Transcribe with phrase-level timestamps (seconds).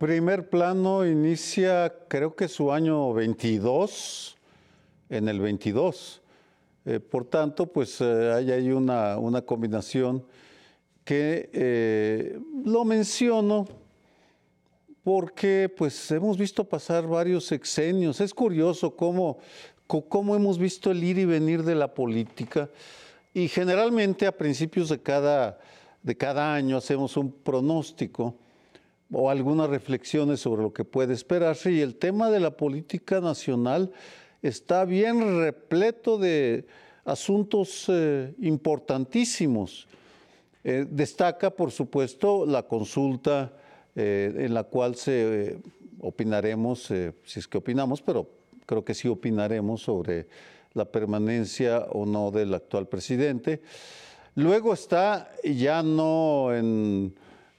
[0.00, 4.34] Primer plano inicia, creo que su año 22,
[5.10, 6.22] en el 22.
[6.86, 10.24] Eh, por tanto, pues eh, hay ahí una, una combinación
[11.04, 13.68] que eh, lo menciono
[15.04, 18.22] porque pues hemos visto pasar varios sexenios.
[18.22, 19.36] Es curioso cómo,
[19.86, 22.70] cómo hemos visto el ir y venir de la política
[23.34, 25.60] y generalmente a principios de cada,
[26.02, 28.34] de cada año hacemos un pronóstico
[29.12, 33.90] o algunas reflexiones sobre lo que puede esperarse y el tema de la política nacional
[34.42, 36.66] está bien repleto de
[37.04, 39.88] asuntos eh, importantísimos.
[40.62, 43.52] Eh, destaca, por supuesto, la consulta
[43.96, 45.58] eh, en la cual se
[46.00, 46.92] opinaremos,
[47.24, 48.28] si es que opinamos, pero
[48.64, 50.28] creo que sí opinaremos sobre
[50.72, 53.60] la permanencia o no del actual presidente.
[54.36, 57.12] Luego está ya no en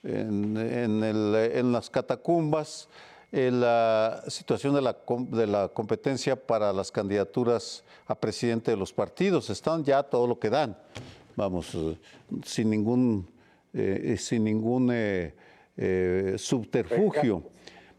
[0.04, 2.90] en, las catacumbas
[3.32, 9.50] la situación de la, competencia para las candidaturas a presidente de los partidos.
[9.50, 10.78] Están ya todo lo que dan,
[11.36, 11.98] vamos, eh,
[12.44, 13.28] sin ningún,
[13.74, 17.44] eh, sin ningún eh, subterfugio.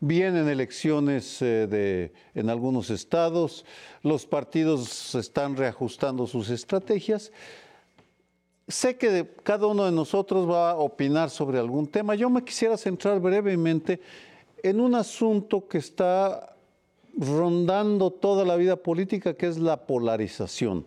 [0.01, 3.65] Vienen elecciones en algunos estados,
[4.03, 7.31] los partidos están reajustando sus estrategias
[8.69, 12.15] sé que cada uno de nosotros va a opinar sobre algún tema.
[12.15, 14.01] Yo me quisiera centrar brevemente
[14.63, 16.55] en un asunto que está
[17.17, 20.87] rondando toda la vida política, que es la polarización.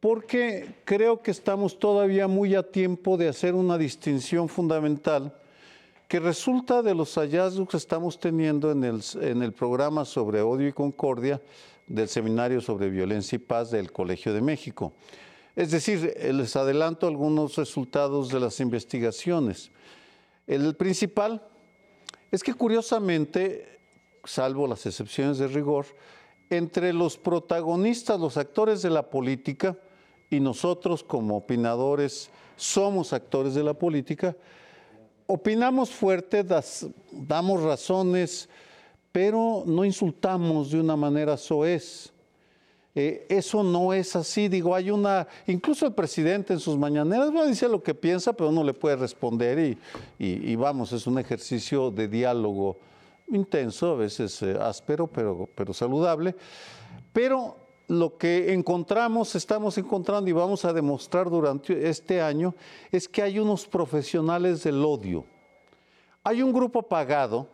[0.00, 5.34] Porque creo que estamos todavía muy a tiempo de hacer una distinción fundamental
[6.08, 10.66] que resulta de los hallazgos que estamos teniendo en el, en el programa sobre odio
[10.68, 11.40] y concordia
[11.86, 14.92] del Seminario sobre Violencia y Paz del Colegio de México.
[15.56, 19.70] Es decir, les adelanto algunos resultados de las investigaciones.
[20.46, 21.42] El principal
[22.30, 23.80] es que curiosamente,
[24.24, 25.86] salvo las excepciones de rigor,
[26.48, 29.76] entre los protagonistas, los actores de la política,
[30.30, 34.36] y nosotros como opinadores somos actores de la política,
[35.26, 36.44] opinamos fuerte,
[37.12, 38.48] damos razones,
[39.10, 42.12] pero no insultamos de una manera soez.
[42.94, 47.46] Eh, eso no es así, digo, hay una, incluso el presidente en sus mañaneras a
[47.46, 49.78] decir lo que piensa, pero no le puede responder
[50.18, 52.78] y, vamos, es un ejercicio de diálogo
[53.28, 56.34] intenso, a veces eh, áspero, pero, pero saludable.
[57.12, 57.56] Pero
[57.86, 62.56] lo que encontramos, estamos encontrando y vamos a demostrar durante este año,
[62.90, 65.24] es que hay unos profesionales del odio.
[66.24, 67.46] Hay un grupo pagado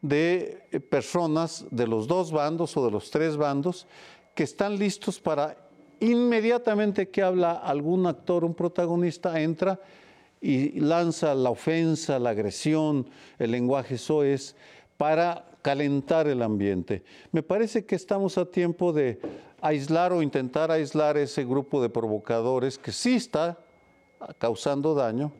[0.00, 3.86] de eh, personas de los dos bandos o de los tres bandos
[4.34, 5.56] que están listos para
[6.00, 9.80] inmediatamente que habla algún actor, un protagonista, entra
[10.40, 14.56] y lanza la ofensa, la agresión, el lenguaje soez
[14.96, 17.04] para calentar el ambiente.
[17.30, 19.20] Me parece que estamos a tiempo de
[19.60, 23.58] aislar o intentar aislar ese grupo de provocadores que sí está
[24.38, 25.32] causando daño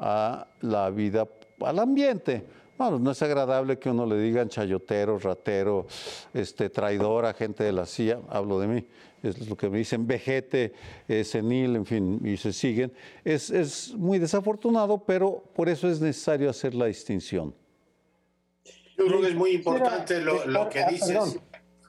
[0.00, 1.28] a la vida,
[1.60, 2.44] al ambiente.
[2.80, 5.86] Bueno, no es agradable que uno le digan chayotero, ratero,
[6.32, 8.86] este, traidor a gente de la CIA, hablo de mí,
[9.22, 10.72] es lo que me dicen vejete,
[11.06, 12.90] eh, senil, en fin, y se siguen.
[13.22, 17.54] Es, es muy desafortunado, pero por eso es necesario hacer la distinción.
[18.96, 21.38] Yo creo que es muy importante lo, lo que dices.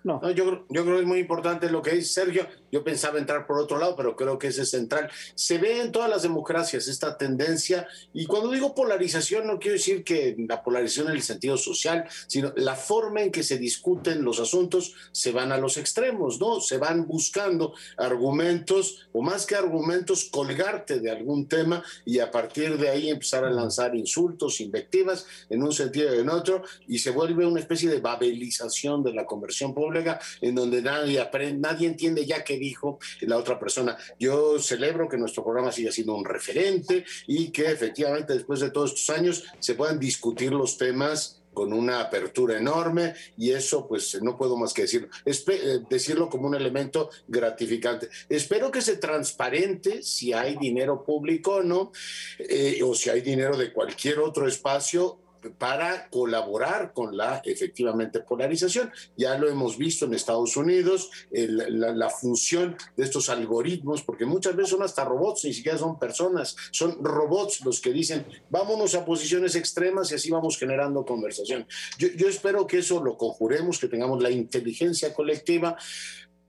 [0.03, 0.19] No.
[0.31, 2.45] yo, yo, creo que es muy importante lo que dice Sergio.
[2.71, 5.09] Yo pensaba entrar por otro lado, pero creo que ese es central.
[5.35, 10.03] Se ve en todas las democracias esta tendencia, y cuando digo polarización no quiero decir
[10.03, 14.39] que la polarización en el sentido social, sino la forma en que se discuten los
[14.39, 16.59] asuntos se van a los extremos, ¿no?
[16.61, 22.77] Se van buscando argumentos, o más que argumentos, colgarte de algún tema y a partir
[22.77, 27.11] de ahí empezar a lanzar insultos, invectivas, en un sentido y en otro, y se
[27.11, 32.25] vuelve una especie de babelización de la conversión pública en donde nadie aprende, nadie entiende
[32.25, 33.97] ya qué dijo la otra persona.
[34.19, 38.93] Yo celebro que nuestro programa siga siendo un referente y que efectivamente después de todos
[38.93, 44.37] estos años se puedan discutir los temas con una apertura enorme y eso pues no
[44.37, 48.09] puedo más que decirlo, eh, decirlo como un elemento gratificante.
[48.29, 51.91] Espero que se transparente si hay dinero público o no,
[52.39, 55.19] eh, o si hay dinero de cualquier otro espacio
[55.57, 58.91] para colaborar con la efectivamente polarización.
[59.17, 64.71] Ya lo hemos visto en Estados Unidos, la, función de estos algoritmos, porque muchas veces
[64.71, 69.55] son hasta robots, ni siquiera son personas, son robots los que dicen, vámonos a posiciones
[69.55, 71.65] extremas y así vamos generando conversación.
[71.97, 75.77] Yo, yo espero que eso lo conjuremos, que tengamos la inteligencia colectiva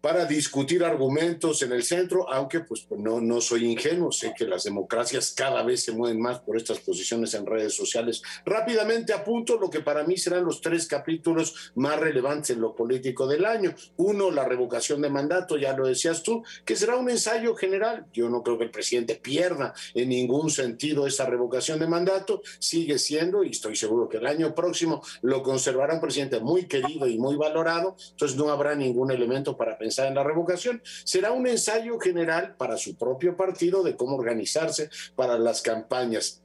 [0.02, 4.64] para discutir argumentos en el centro, aunque pues no, no soy ingenuo, sé que las
[4.64, 8.20] democracias cada vez se mueven más por estas posiciones en redes sociales.
[8.44, 13.28] Rápidamente apunto lo que para mí serán los tres capítulos más relevantes en lo político
[13.28, 13.76] del año.
[13.96, 18.06] Uno, la revocación de mandato, ya lo decías tú, que será un ensayo general.
[18.12, 22.98] Yo no creo que el presidente pierda en ningún sentido esa revocación de mandato, sigue
[22.98, 27.18] siendo, y estoy seguro que el año próximo lo conservará un presidente muy querido y
[27.18, 31.98] muy valorado, entonces no habrá ningún elemento para pensar en la revocación, será un ensayo
[31.98, 36.42] general para su propio partido de cómo organizarse para las campañas.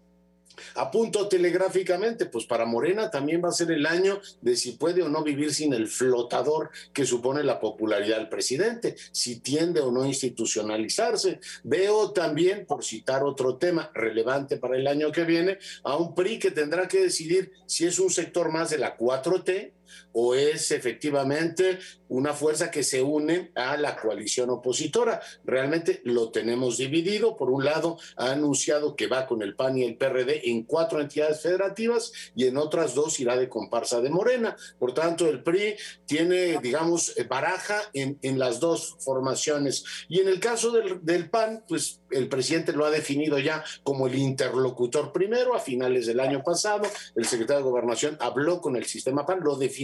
[0.75, 5.09] Apunto telegráficamente, pues para Morena también va a ser el año de si puede o
[5.09, 10.03] no vivir sin el flotador que supone la popularidad del presidente, si tiende o no
[10.03, 11.39] a institucionalizarse.
[11.63, 16.39] Veo también, por citar otro tema relevante para el año que viene, a un PRI
[16.39, 19.73] que tendrá que decidir si es un sector más de la 4T
[20.11, 21.79] o es efectivamente
[22.09, 25.21] una fuerza que se une a la coalición opositora.
[25.43, 27.35] Realmente lo tenemos dividido.
[27.35, 31.01] Por un lado, ha anunciado que va con el PAN y el PRD en cuatro
[31.01, 34.55] entidades federativas y en otras dos irá de comparsa de Morena.
[34.79, 35.75] Por tanto, el PRI
[36.05, 39.83] tiene, digamos, baraja en, en las dos formaciones.
[40.07, 44.07] Y en el caso del, del PAN, pues el presidente lo ha definido ya como
[44.07, 46.83] el interlocutor primero a finales del año pasado.
[47.15, 49.76] El secretario de Gobernación habló con el sistema PAN, lo definió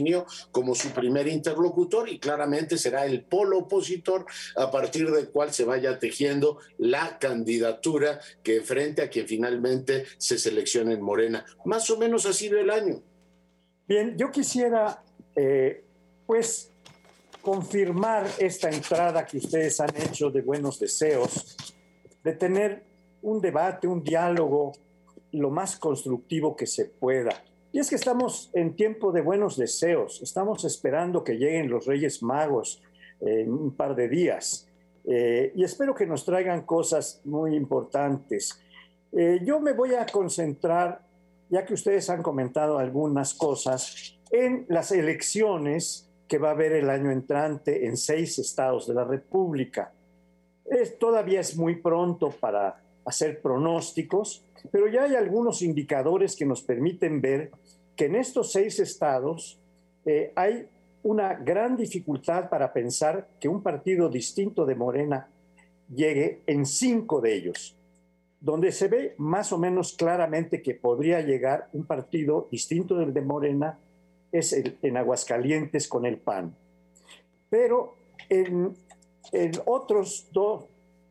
[0.51, 4.25] como su primer interlocutor y claramente será el polo opositor
[4.55, 10.37] a partir del cual se vaya tejiendo la candidatura que frente a quien finalmente se
[10.37, 11.45] seleccione en Morena.
[11.65, 13.01] Más o menos así ve el año.
[13.87, 15.03] Bien, yo quisiera
[15.35, 15.83] eh,
[16.25, 16.71] pues
[17.41, 21.57] confirmar esta entrada que ustedes han hecho de buenos deseos
[22.23, 22.83] de tener
[23.21, 24.71] un debate, un diálogo
[25.33, 27.43] lo más constructivo que se pueda.
[27.73, 32.21] Y es que estamos en tiempo de buenos deseos, estamos esperando que lleguen los Reyes
[32.21, 32.83] Magos
[33.19, 34.67] en un par de días.
[35.05, 38.61] Eh, y espero que nos traigan cosas muy importantes.
[39.11, 41.01] Eh, yo me voy a concentrar,
[41.49, 46.91] ya que ustedes han comentado algunas cosas, en las elecciones que va a haber el
[46.91, 49.91] año entrante en seis estados de la República.
[50.99, 57.21] Todavía es muy pronto para hacer pronósticos, pero ya hay algunos indicadores que nos permiten
[57.21, 57.51] ver
[57.95, 59.59] que en estos seis estados
[60.05, 60.67] eh, hay
[61.03, 65.29] una gran dificultad para pensar que un partido distinto de Morena
[65.93, 67.75] llegue en cinco de ellos,
[68.39, 73.21] donde se ve más o menos claramente que podría llegar un partido distinto del de
[73.21, 73.79] Morena
[74.31, 76.55] es en Aguascalientes con el PAN.
[77.49, 77.95] Pero
[78.29, 78.75] en
[79.65, 80.65] otros dos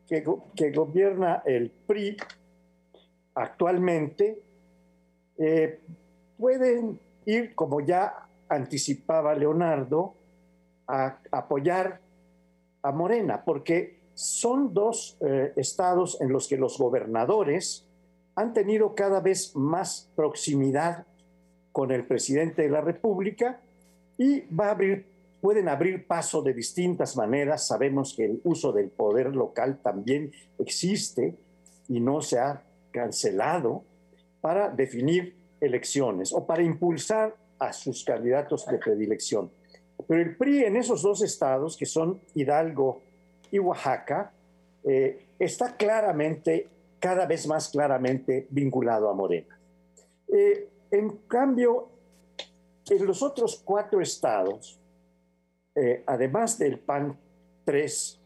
[0.07, 2.17] que gobierna el PRI
[3.35, 4.41] actualmente,
[5.37, 5.79] eh,
[6.37, 10.15] pueden ir, como ya anticipaba Leonardo,
[10.87, 12.01] a apoyar
[12.81, 17.87] a Morena, porque son dos eh, estados en los que los gobernadores
[18.35, 21.05] han tenido cada vez más proximidad
[21.71, 23.59] con el presidente de la República
[24.17, 24.41] y
[25.41, 27.67] pueden abrir paso de distintas maneras.
[27.67, 31.35] Sabemos que el uso del poder local también existe
[31.87, 33.83] y no se ha cancelado
[34.39, 39.51] para definir elecciones o para impulsar a sus candidatos de predilección.
[40.07, 43.01] Pero el PRI en esos dos estados, que son Hidalgo
[43.51, 44.31] y Oaxaca,
[44.83, 46.67] eh, está claramente,
[46.99, 49.57] cada vez más claramente vinculado a Morena.
[50.27, 51.89] Eh, en cambio,
[52.89, 54.79] en los otros cuatro estados,
[55.75, 57.17] eh, además del PAN
[57.65, 58.19] 3,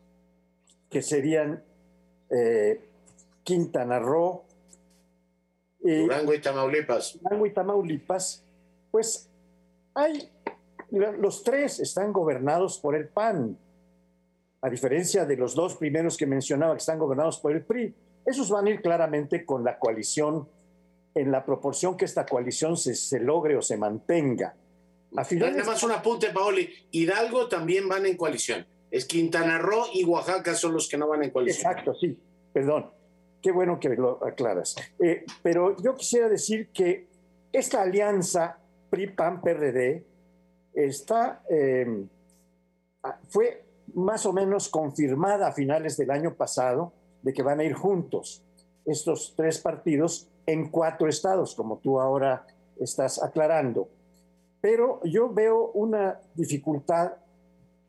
[0.89, 1.63] que serían
[3.43, 4.43] Quintana Roo,
[5.79, 7.19] Durango y Tamaulipas.
[7.21, 8.43] Durango y Tamaulipas,
[8.91, 9.29] pues
[9.93, 10.29] hay,
[10.91, 13.57] los tres están gobernados por el PAN,
[14.61, 17.93] a diferencia de los dos primeros que mencionaba que están gobernados por el PRI.
[18.25, 20.47] Esos van a ir claramente con la coalición
[21.13, 24.55] en la proporción que esta coalición se, se logre o se mantenga.
[25.11, 26.69] Nada más un apunte, Paoli.
[26.91, 28.65] Hidalgo también van en coalición.
[28.91, 31.71] Es Quintana Roo y Oaxaca son los que no van en coalición.
[31.71, 32.17] Exacto, sí.
[32.53, 32.91] Perdón.
[33.47, 34.75] Qué bueno que lo aclaras.
[34.99, 37.07] Eh, pero yo quisiera decir que
[37.53, 38.57] esta alianza
[38.89, 40.03] PRI-PAN-PRD
[40.75, 42.09] em,
[43.29, 43.63] fue
[43.93, 48.43] más o menos confirmada a finales del año pasado de que van a ir juntos
[48.85, 52.45] estos tres partidos en cuatro estados, como tú ahora
[52.77, 53.87] estás aclarando.
[54.59, 57.13] Pero yo veo una dificultad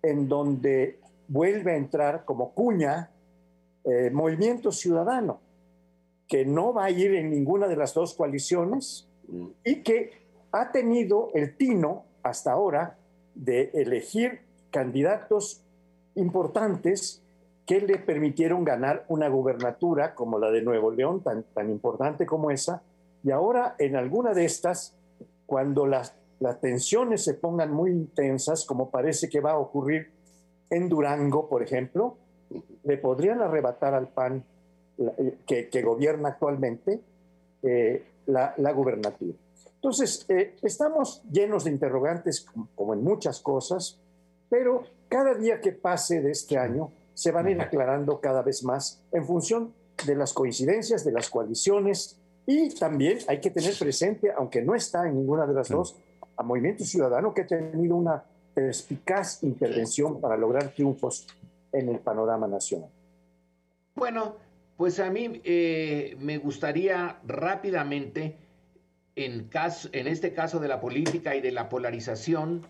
[0.02, 3.10] en donde vuelve a entrar como cuña
[3.82, 5.47] eh, Movimiento Ciudadano,
[6.28, 9.08] que no va a ir en ninguna de las dos coaliciones
[9.64, 10.12] y que
[10.52, 12.98] ha tenido el tino hasta ahora
[13.34, 15.62] de elegir candidatos
[16.14, 17.22] importantes
[17.66, 22.50] que le permitieron ganar una gubernatura como la de Nuevo León, tan, tan importante como
[22.50, 22.82] esa,
[23.22, 24.94] y ahora en alguna de estas,
[25.46, 30.10] cuando las, las tensiones se pongan muy intensas, como parece que va a ocurrir
[30.70, 32.16] en Durango, por ejemplo,
[32.84, 34.44] le podrían arrebatar al PAN
[34.98, 35.38] eh,
[35.70, 37.00] que, gobierna actualmente
[37.62, 39.36] eh, la, la, gubernatura.
[39.76, 43.98] Entonces, eh, estamos llenos de interrogantes, como en muchas cosas,
[44.48, 48.64] pero cada día que pase de este año se van a ir aclarando cada vez
[48.64, 49.72] más en función
[50.06, 55.06] de las coincidencias, de las coaliciones, y también hay que tener presente, aunque no está
[55.06, 55.96] en ninguna de las dos,
[56.36, 58.24] a Movimiento Ciudadano que ha tenido una
[58.54, 61.26] perspicaz intervención para lograr triunfos
[61.72, 62.90] en el panorama nacional.
[63.94, 64.36] Bueno,
[64.78, 68.36] pues a mí eh, me gustaría rápidamente,
[69.16, 69.50] en,
[70.06, 72.64] este caso de la política y de la polarización,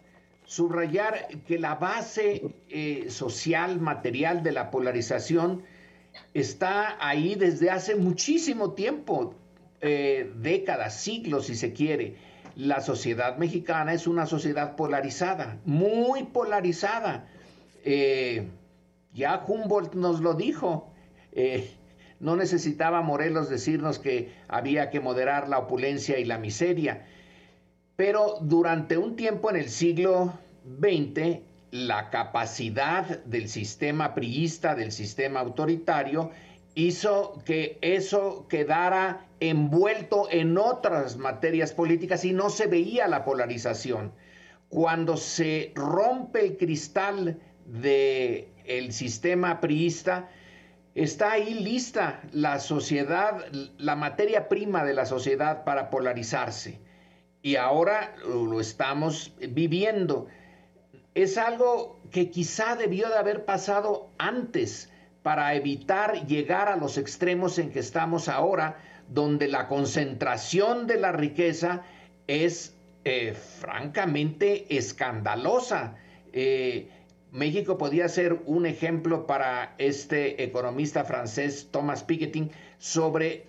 [0.46, 5.64] subrayar que la base eh, social, material de la polarización
[6.32, 9.34] está ahí desde hace muchísimo tiempo,
[9.82, 12.16] eh, décadas, siglos si se quiere.
[12.56, 17.28] La sociedad mexicana es una sociedad polarizada, muy polarizada.
[19.12, 20.90] ya Humboldt nos lo dijo.
[22.20, 27.06] No necesitaba Morelos decirnos que había que moderar la opulencia y la miseria.
[27.96, 30.32] Pero durante un tiempo en el siglo
[30.80, 36.30] XX, la capacidad del sistema priista, del sistema autoritario,
[36.74, 44.12] hizo que eso quedara envuelto en otras materias políticas y no se veía la polarización.
[44.68, 50.28] Cuando se rompe el cristal del el sistema priista,
[50.94, 53.44] está ahí lista la sociedad,
[53.78, 56.80] la materia prima de la sociedad para polarizarse.
[57.42, 60.26] Y ahora lo estamos viviendo.
[61.14, 64.90] Es algo que quizá debió de haber pasado antes
[65.22, 68.78] para evitar llegar a los extremos en que estamos ahora,
[69.08, 71.82] donde la concentración de la riqueza
[72.26, 75.96] es eh, francamente escandalosa.
[76.32, 76.90] Eh,
[77.38, 83.46] México podía ser un ejemplo para este economista francés Thomas Piketty sobre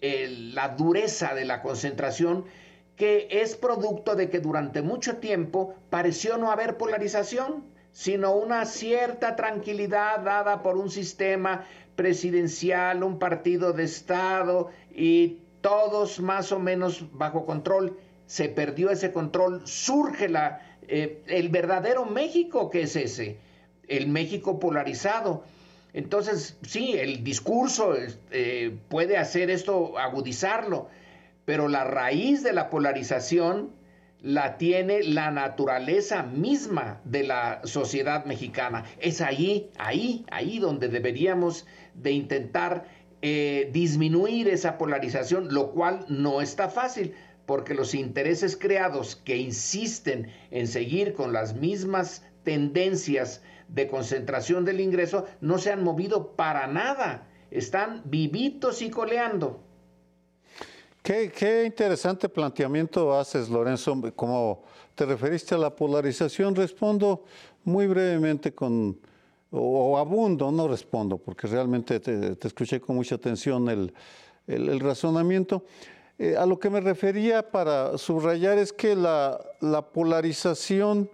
[0.00, 2.44] la dureza de la concentración
[2.96, 9.36] que es producto de que durante mucho tiempo pareció no haber polarización, sino una cierta
[9.36, 11.64] tranquilidad dada por un sistema
[11.96, 17.98] presidencial, un partido de Estado y todos más o menos bajo control.
[18.26, 23.38] Se perdió ese control, surge la, eh, el verdadero México que es ese,
[23.88, 25.44] el México polarizado.
[25.92, 27.94] Entonces, sí, el discurso
[28.30, 30.88] eh, puede hacer esto, agudizarlo,
[31.44, 33.70] pero la raíz de la polarización
[34.20, 38.84] la tiene la naturaleza misma de la sociedad mexicana.
[38.98, 42.86] Es ahí, ahí, ahí donde deberíamos de intentar
[43.20, 47.14] eh, disminuir esa polarización, lo cual no está fácil,
[47.46, 54.80] porque los intereses creados que insisten en seguir con las mismas tendencias de concentración del
[54.80, 59.60] ingreso no se han movido para nada, están vivitos y coleando.
[61.02, 64.00] Qué, interesante planteamiento haces, Lorenzo.
[64.16, 67.24] Como te referiste a la polarización, respondo
[67.64, 68.98] muy brevemente con,
[69.50, 73.92] o, abundo, no respondo, porque realmente te, escuché con mucha atención el,
[74.46, 75.64] el razonamiento.
[76.18, 79.40] Eh, a lo que me refería para subrayar es que la,
[79.92, 81.10] polarización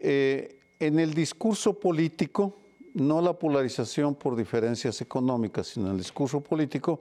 [0.00, 2.56] eh, en el discurso político,
[2.94, 7.00] no la polarización por diferencias económicas, sino el discurso político,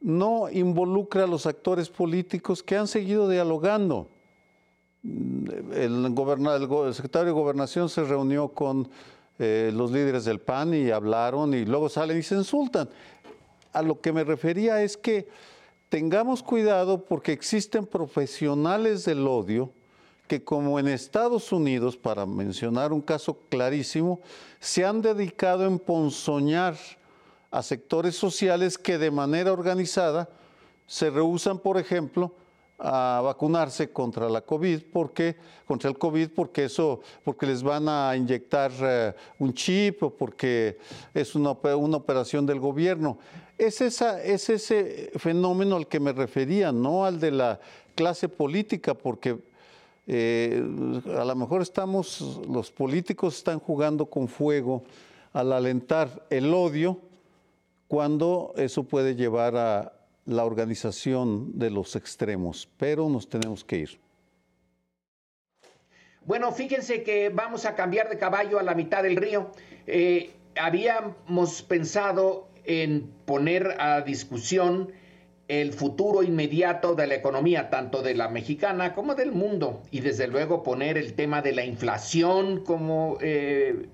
[0.00, 4.08] no involucra a los actores políticos que han seguido dialogando.
[5.04, 8.88] El, el secretario de Gobernación se reunió con
[9.38, 12.88] eh, los líderes del PAN y hablaron y luego salen y se insultan.
[13.72, 15.28] A lo que me refería es que
[15.88, 19.70] tengamos cuidado porque existen profesionales del odio
[20.26, 24.20] que como en Estados Unidos, para mencionar un caso clarísimo,
[24.58, 26.76] se han dedicado a emponzoñar
[27.50, 30.28] a sectores sociales que de manera organizada
[30.86, 32.32] se rehusan, por ejemplo,
[32.78, 38.14] a vacunarse contra la COVID, porque, contra el COVID, porque eso, porque les van a
[38.16, 40.78] inyectar eh, un chip o porque
[41.14, 43.18] es una, una operación del gobierno.
[43.58, 47.60] Es, esa, es ese fenómeno al que me refería, no al de la
[47.94, 49.38] clase política, porque
[50.06, 50.62] eh,
[51.18, 54.84] a lo mejor estamos, los políticos están jugando con fuego
[55.32, 57.00] al alentar el odio,
[57.88, 59.92] cuando eso puede llevar a
[60.26, 63.98] la organización de los extremos, pero nos tenemos que ir.
[66.24, 69.52] Bueno, fíjense que vamos a cambiar de caballo a la mitad del río.
[69.86, 74.92] Eh, habíamos pensado en poner a discusión
[75.48, 80.26] el futuro inmediato de la economía, tanto de la mexicana como del mundo, y desde
[80.26, 83.86] luego poner el tema de la inflación como eh,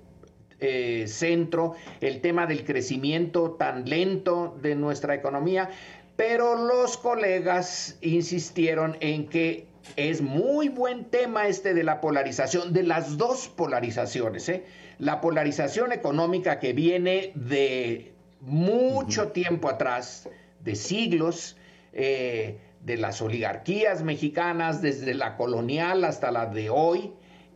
[0.60, 5.68] eh, centro, el tema del crecimiento tan lento de nuestra economía,
[6.16, 12.84] pero los colegas insistieron en que es muy buen tema este de la polarización, de
[12.84, 14.48] las dos polarizaciones.
[14.48, 14.64] ¿eh?
[14.98, 18.11] La polarización económica que viene de
[18.42, 20.28] mucho tiempo atrás,
[20.60, 21.56] de siglos,
[21.92, 27.12] eh, de las oligarquías mexicanas, desde la colonial hasta la de hoy.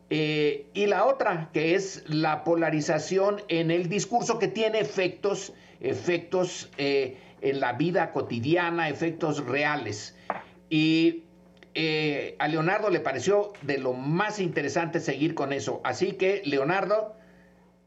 [0.08, 6.70] Eh, y la otra, que es la polarización en el discurso que tiene efectos, efectos
[6.78, 10.16] en la vida cotidiana, efectos reales.
[10.70, 11.24] Y
[11.78, 15.82] eh, a Leonardo le pareció de lo más interesante seguir con eso.
[15.84, 17.14] Así que, Leonardo,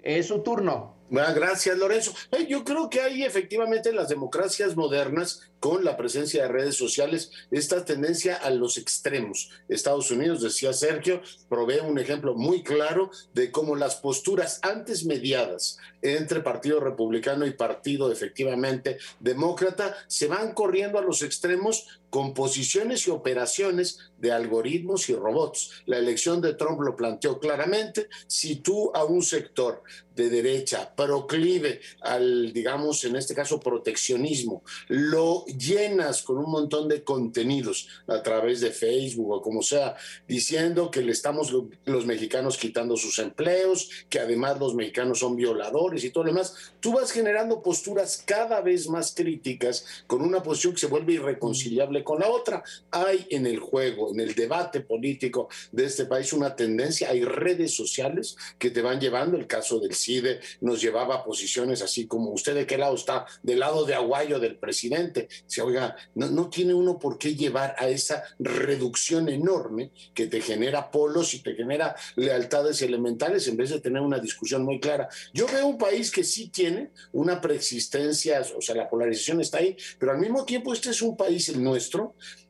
[0.03, 0.93] es su turno.
[1.09, 2.13] Gracias, Lorenzo.
[2.31, 6.75] Eh, yo creo que hay efectivamente en las democracias modernas, con la presencia de redes
[6.75, 9.49] sociales, esta tendencia a los extremos.
[9.67, 15.77] Estados Unidos, decía Sergio, provee un ejemplo muy claro de cómo las posturas antes mediadas
[16.01, 23.07] entre Partido Republicano y Partido efectivamente Demócrata se van corriendo a los extremos con posiciones
[23.07, 25.71] y operaciones de algoritmos y robots.
[25.85, 28.09] La elección de Trump lo planteó claramente.
[28.27, 29.83] Si tú a un sector
[30.15, 37.03] de derecha proclive al, digamos, en este caso, proteccionismo, lo llenas con un montón de
[37.03, 39.95] contenidos a través de Facebook o como sea,
[40.27, 41.53] diciendo que le estamos
[41.85, 46.53] los mexicanos quitando sus empleos, que además los mexicanos son violadores y todo lo demás,
[46.81, 51.98] tú vas generando posturas cada vez más críticas con una posición que se vuelve irreconciliable
[52.03, 52.63] con la otra.
[52.91, 57.75] Hay en el juego, en el debate político de este país una tendencia, hay redes
[57.75, 62.31] sociales que te van llevando, el caso del CIDE nos llevaba a posiciones así como
[62.31, 66.49] usted de qué lado está, del lado de Aguayo del presidente, se oiga, no, no
[66.49, 71.55] tiene uno por qué llevar a esa reducción enorme que te genera polos y te
[71.55, 75.09] genera lealtades elementales en vez de tener una discusión muy clara.
[75.33, 79.75] Yo veo un país que sí tiene una preexistencia, o sea, la polarización está ahí,
[79.97, 81.88] pero al mismo tiempo este es un país, el nuestro,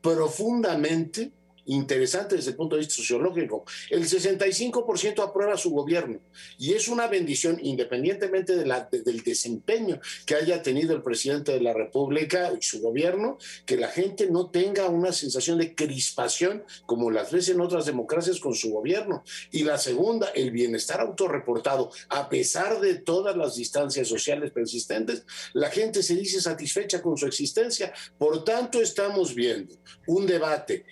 [0.00, 1.32] profundamente
[1.70, 3.64] interesante desde el punto de vista sociológico.
[3.88, 6.20] El 65% aprueba su gobierno
[6.58, 11.60] y es una bendición independientemente de la, del desempeño que haya tenido el presidente de
[11.60, 17.10] la República y su gobierno, que la gente no tenga una sensación de crispación como
[17.10, 19.22] las ves en otras democracias con su gobierno.
[19.50, 25.70] Y la segunda, el bienestar autorreportado, a pesar de todas las distancias sociales persistentes, la
[25.70, 27.92] gente se dice satisfecha con su existencia.
[28.18, 30.84] Por tanto, estamos viendo un debate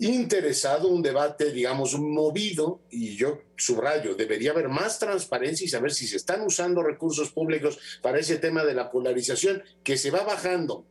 [0.00, 6.06] interesado, un debate, digamos, movido, y yo subrayo, debería haber más transparencia y saber si
[6.06, 10.86] se están usando recursos públicos para ese tema de la polarización, que se va bajando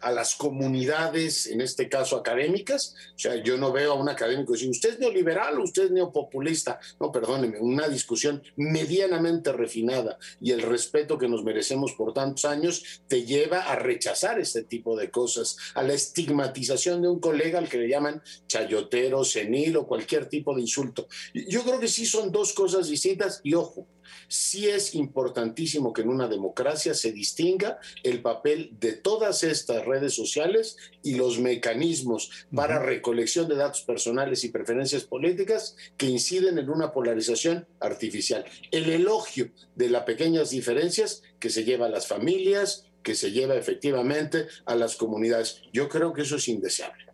[0.00, 2.94] a las comunidades, en este caso académicas.
[3.14, 6.78] O sea, yo no veo a un académico decir, usted es neoliberal usted es neopopulista.
[7.00, 13.02] No, perdóneme, una discusión medianamente refinada y el respeto que nos merecemos por tantos años
[13.08, 17.68] te lleva a rechazar este tipo de cosas, a la estigmatización de un colega al
[17.68, 21.08] que le llaman chayotero, senil o cualquier tipo de insulto.
[21.34, 23.86] Yo creo que sí son dos cosas distintas y ojo,
[24.28, 30.14] sí es importantísimo que en una democracia se distinga el papel de todas estas redes
[30.14, 36.70] sociales y los mecanismos para recolección de datos personales y preferencias políticas que inciden en
[36.70, 38.44] una polarización artificial.
[38.70, 43.54] El elogio de las pequeñas diferencias que se lleva a las familias, que se lleva
[43.54, 45.62] efectivamente a las comunidades.
[45.72, 47.06] Yo creo que eso es indeseable.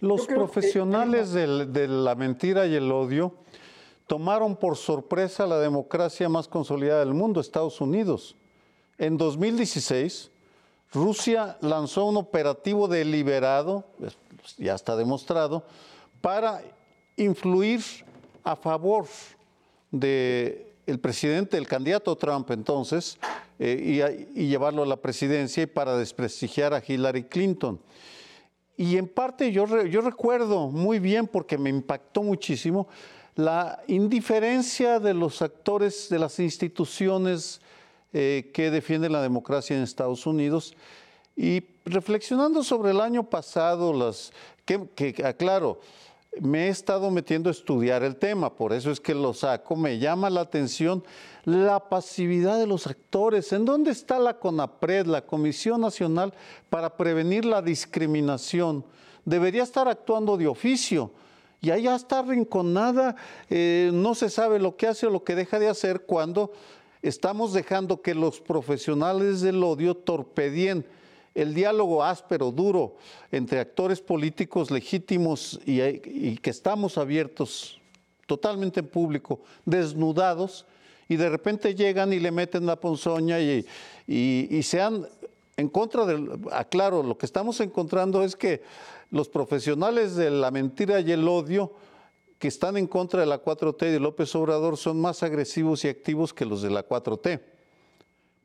[0.00, 3.36] Los profesionales de la mentira y el odio
[4.10, 8.34] tomaron por sorpresa la democracia más consolidada del mundo, Estados Unidos.
[8.98, 10.32] En 2016,
[10.92, 13.84] Rusia lanzó un operativo deliberado,
[14.58, 15.62] ya está demostrado,
[16.20, 16.60] para
[17.16, 17.82] influir
[18.42, 19.06] a favor
[19.92, 23.16] del el presidente, el candidato Trump entonces,
[23.60, 27.80] eh, y, llevarlo a la presidencia y para desprestigiar a Hillary Clinton.
[28.76, 32.88] Y en parte yo recuerdo muy bien, porque me impactó muchísimo,
[33.44, 37.60] la indiferencia de los actores de las instituciones
[38.12, 40.74] eh, que defienden la democracia en Estados Unidos
[41.36, 44.32] y reflexionando sobre el año pasado, las,
[44.66, 45.80] que, aclaro,
[46.38, 49.98] me he estado metiendo a estudiar el tema, por eso es que lo saco, me
[49.98, 51.02] llama la atención
[51.44, 53.52] la pasividad de los actores.
[53.52, 56.34] ¿En dónde está la CONAPRED, la Comisión Nacional
[56.68, 58.84] para Prevenir la Discriminación?
[59.24, 61.10] Debería estar actuando de oficio
[61.60, 63.16] y allá está arrinconada,
[63.48, 66.52] eh, no se sabe lo que hace o lo que deja de hacer cuando
[67.02, 70.86] estamos dejando que los profesionales del odio torpedien
[71.34, 72.96] el diálogo áspero, duro,
[73.30, 77.80] entre actores políticos legítimos y, que estamos abiertos
[78.26, 80.66] totalmente en público, desnudados,
[81.08, 83.66] y de repente llegan y le meten la ponzoña y,
[84.06, 85.06] y, sean
[85.56, 86.30] en contra del...
[86.52, 88.62] Aclaro, lo que estamos encontrando es que
[89.10, 91.72] los profesionales de la mentira y el odio
[92.38, 95.88] que están en contra de la 4T y de López Obrador son más agresivos y
[95.88, 97.40] activos que los de la 4T.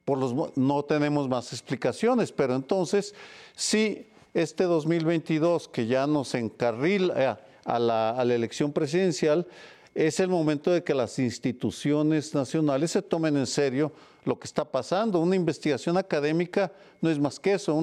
[0.04, 3.15] Por los, no tenemos más explicaciones, pero entonces
[3.56, 9.47] si este 2022 que ya nos encarrila a la, a la elección presidencial,
[9.96, 13.94] es el momento de que las instituciones nacionales se tomen en serio
[14.26, 15.22] lo que está pasando.
[15.22, 17.74] Una investigación académica no es más que eso,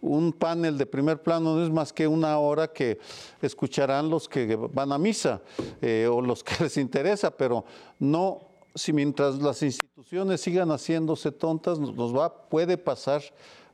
[0.00, 2.98] un panel de primer plano no es más que una hora que
[3.42, 5.42] escucharán los que van a misa
[5.82, 7.66] eh, o los que les interesa, pero
[7.98, 8.40] no,
[8.74, 13.22] si mientras las instituciones sigan haciéndose tontas, nos va, puede pasar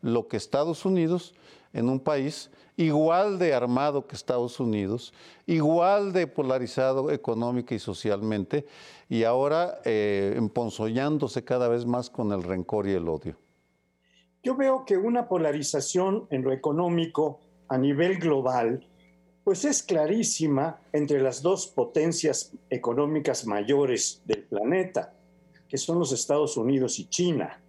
[0.02, 1.32] lo que Estados Unidos
[1.72, 5.12] en un país igual de armado que Estados Unidos,
[5.46, 8.66] igual de polarizado económica y socialmente,
[9.08, 13.36] y ahora eh, emponzoñándose cada vez más con el rencor y el odio.
[14.44, 18.86] Yo veo que una polarización en lo económico a nivel global,
[19.42, 25.14] pues es clarísima entre las dos potencias económicas mayores del planeta,
[25.68, 27.60] que son los Estados Unidos y China.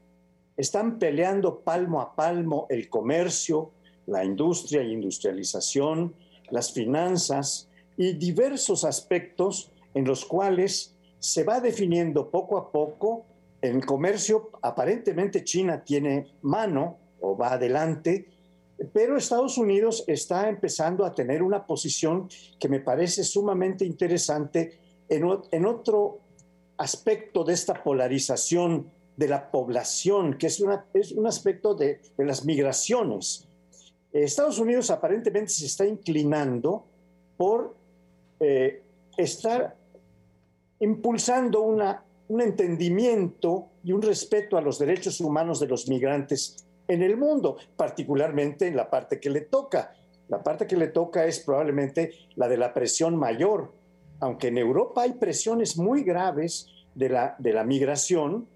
[0.55, 3.71] Están peleando palmo a palmo el comercio,
[4.09, 6.13] la industria e industrialización,
[6.49, 13.25] las finanzas y diversos aspectos en los cuales se va definiendo poco a poco
[13.61, 18.25] en comercio, aparentemente China tiene mano o va adelante,
[18.93, 25.65] pero Estados Unidos está empezando a tener una posición que me parece sumamente interesante en,
[25.65, 26.19] otro
[26.77, 33.48] aspecto de esta polarización de la población, que es, es un aspecto de, las migraciones.
[34.11, 36.85] Estados Unidos aparentemente se está inclinando
[37.37, 37.75] por
[38.39, 38.81] eh,
[39.17, 39.75] estar
[40.79, 47.17] impulsando un entendimiento y un respeto a los derechos humanos de los migrantes en el
[47.17, 49.93] mundo, particularmente en la parte que le toca.
[50.27, 53.73] La parte que le toca es probablemente la de la presión mayor,
[54.19, 58.47] aunque en Europa hay presiones muy graves de la migración,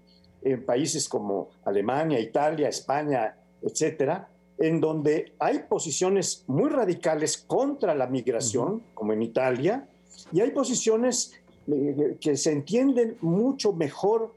[0.44, 8.06] en países como Alemania, Italia, España, etcétera, en donde hay posiciones muy radicales contra la
[8.06, 9.88] migración, como en Italia,
[10.32, 11.32] y hay posiciones
[12.20, 14.34] que se entienden mucho mejor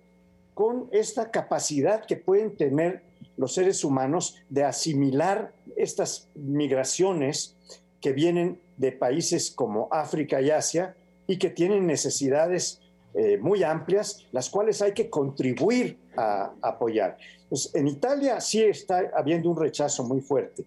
[0.54, 3.04] con esta capacidad que pueden tener
[3.36, 7.56] los seres humanos de asimilar estas migraciones
[8.02, 10.96] que vienen de países como África y Asia
[11.28, 12.82] y que tienen necesidades
[13.18, 17.18] eh, muy amplias, las cuales hay que contribuir a, apoyar.
[17.50, 20.66] Pues en Italia sí está habiendo un rechazo muy fuerte.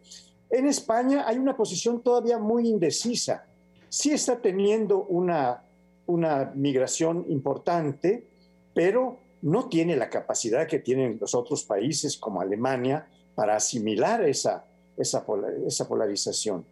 [0.51, 3.47] En España hay una posición todavía muy indecisa.
[3.89, 5.63] Sí está teniendo una
[6.11, 8.27] una migración importante,
[8.75, 14.67] pero no tiene la capacidad que tienen los otros países como Alemania para asimilar esa,
[14.97, 15.25] esa,
[15.67, 16.65] esa polarización.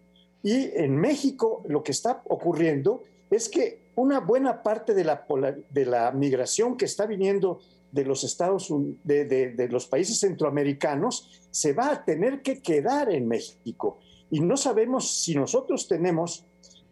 [0.43, 5.25] Y en México lo que está ocurriendo es que una buena parte de la,
[5.71, 7.61] de la migración que está viniendo
[7.91, 8.73] de los Estados
[9.05, 13.99] de, de, los países centroamericanos se va a tener que quedar en México.
[14.31, 16.45] Y no sabemos si nosotros tenemos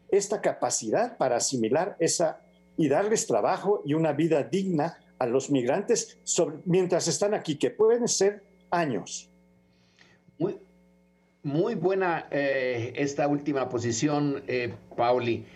[0.08, 2.40] esta capacidad para asimilar esa
[2.76, 6.18] y darles trabajo y una vida digna a los migrantes
[6.64, 9.30] mientras están aquí, que pueden ser años.
[11.42, 15.46] Muy, buena eh, esta última posición, eh, Pauli.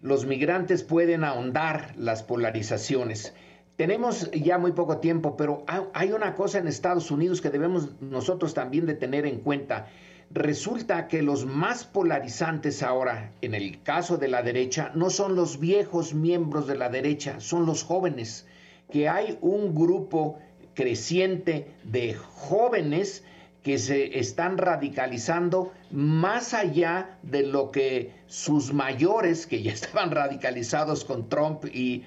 [0.00, 3.34] Los migrantes pueden ahondar las polarizaciones.
[3.76, 8.54] Tenemos ya muy poco tiempo, pero hay una cosa en Estados Unidos que debemos nosotros
[8.54, 9.86] también de tener en cuenta
[10.30, 15.58] Resulta que los más polarizantes ahora, en el caso de la derecha, no son los
[15.58, 18.46] viejos miembros de la derecha, son los jóvenes,
[18.90, 20.38] que hay un grupo
[20.74, 23.24] creciente de jóvenes
[23.68, 31.04] que se están radicalizando más allá de lo que sus mayores, que ya estaban radicalizados
[31.04, 32.06] con Trump y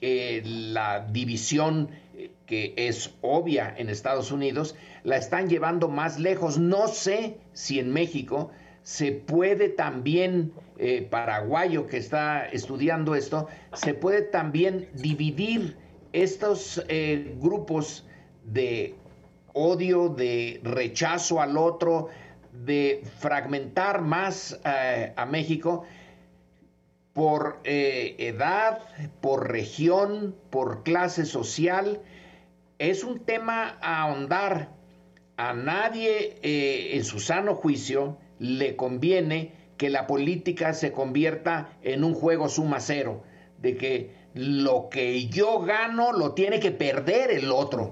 [0.00, 6.58] eh, la división eh, que es obvia en Estados Unidos, la están llevando más lejos.
[6.58, 8.52] No sé si en México
[8.84, 15.76] se puede también, eh, paraguayo que está estudiando esto, se puede también dividir
[16.12, 16.80] estos
[17.40, 18.06] grupos
[18.44, 18.94] de
[19.52, 22.08] odio, de rechazo al otro,
[22.52, 25.84] de fragmentar más eh, a México
[27.12, 28.80] por eh, edad,
[29.20, 32.00] por región, por clase social.
[32.78, 34.70] Es un tema a ahondar.
[35.36, 42.04] A nadie eh, en su sano juicio le conviene que la política se convierta en
[42.04, 43.22] un juego suma cero,
[43.58, 47.90] de que lo que yo gano lo tiene que perder el otro.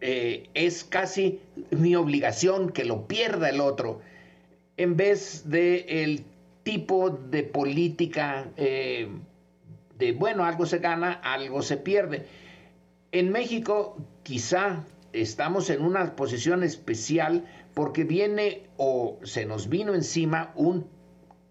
[0.00, 4.00] Eh, es casi mi obligación que lo pierda el otro,
[4.76, 6.24] en vez de el
[6.62, 9.08] tipo de política eh,
[9.98, 12.26] de, bueno, algo se gana, algo se pierde.
[13.12, 20.52] En México quizá estamos en una posición especial porque viene o se nos vino encima
[20.54, 20.86] un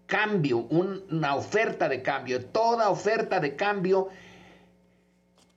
[0.06, 2.44] cambio, una oferta de cambio.
[2.44, 4.08] Toda oferta de cambio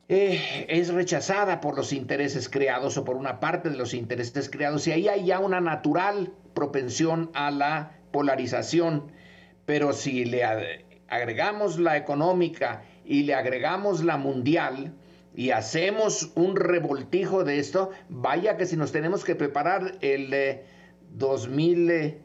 [0.08, 4.88] eh, es rechazada por los intereses creados o por una parte de los intereses creados
[4.88, 9.12] y ahí hay ya una natural propensión a la polarización
[9.70, 10.44] pero si le
[11.10, 14.96] agregamos la económica y le agregamos la mundial
[15.36, 20.64] y hacemos un revoltijo de esto, vaya que si nos tenemos que preparar el
[21.12, 21.46] 2022
[21.92, 22.18] eh,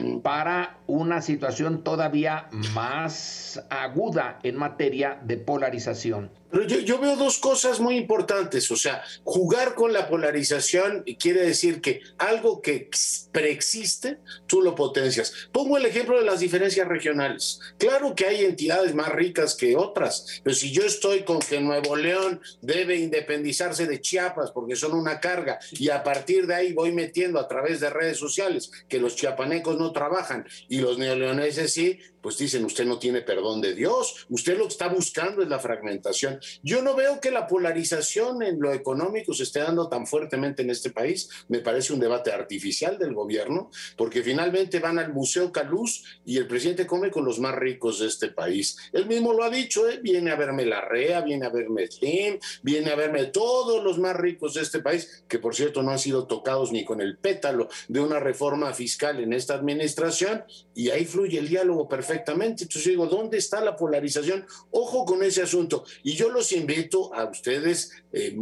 [0.00, 0.18] mm.
[0.20, 6.30] para una situación todavía más aguda en materia de polarización.
[6.50, 8.70] Pero yo, veo dos cosas muy importantes.
[8.70, 12.88] O sea, jugar con la polarización quiere decir que algo que
[13.32, 15.32] preexiste, tú lo potencias.
[15.52, 17.60] Pongo el ejemplo de las diferencias regionales.
[17.78, 21.96] Claro que hay entidades más ricas que otras, pero si yo estoy con que Nuevo
[21.96, 26.92] León debe independizarse de Chiapas porque son una carga y a partir de ahí voy
[26.92, 31.98] metiendo a través de redes sociales que los chiapanecos no trabajan y los neoleoneses sí,
[32.20, 35.58] pues dicen, usted no tiene perdón de Dios, usted lo que está buscando es la
[35.58, 36.40] fragmentación.
[36.62, 40.70] Yo no veo que la polarización en lo económico se esté dando tan fuertemente en
[40.70, 46.02] este país, me parece un debate artificial del gobierno, porque finalmente van al Museo Caluz
[46.24, 48.76] y el presidente come con los más ricos de este país.
[48.92, 50.00] Él mismo lo ha dicho, ¿eh?
[50.02, 54.16] viene a verme la REA, viene a verme Slim, viene a verme todos los más
[54.16, 57.68] ricos de este país, que por cierto no han sido tocados ni con el pétalo
[57.88, 62.64] de una reforma fiscal en esta administración, y ahí fluye el diálogo perfecto perfectamente.
[62.64, 64.46] Entonces digo, ¿dónde está la polarización?
[64.70, 65.84] Ojo con ese asunto.
[66.02, 68.36] Y yo los invito a ustedes, eh,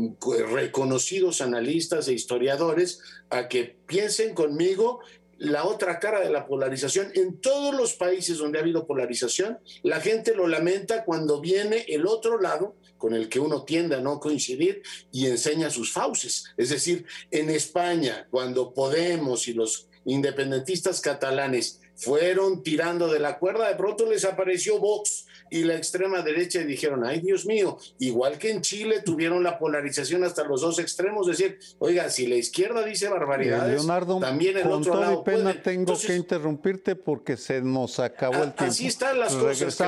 [0.53, 5.01] reconocidos analistas e historiadores, a que piensen conmigo
[5.39, 7.11] la otra cara de la polarización.
[7.15, 12.07] En todos los países donde ha habido polarización, la gente lo lamenta cuando viene el
[12.07, 16.47] otro lado con el que uno tiende a no coincidir y enseña sus fauces.
[16.57, 23.69] Es decir, en España, cuando Podemos y los independentistas catalanes fueron tirando de la cuerda,
[23.69, 28.39] de pronto les apareció Vox y la extrema derecha y dijeron, ay Dios mío, igual
[28.39, 32.85] que en Chile tuvieron la polarización hasta los dos extremos, decir, oiga, si la izquierda
[32.85, 37.99] dice barbaridades, Leonardo, también el con otro lado pena tengo que interrumpirte porque se nos
[37.99, 38.65] acabó el tiempo.
[38.65, 39.81] Así están las cosas,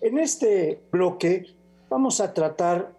[0.00, 1.54] En este bloque
[1.90, 2.94] vamos a tratar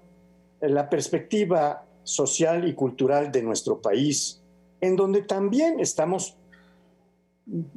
[0.62, 4.42] la perspectiva social y cultural de nuestro país
[4.82, 6.38] en donde también estamos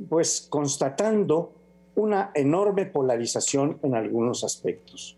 [0.09, 1.53] pues constatando
[1.95, 5.17] una enorme polarización en algunos aspectos.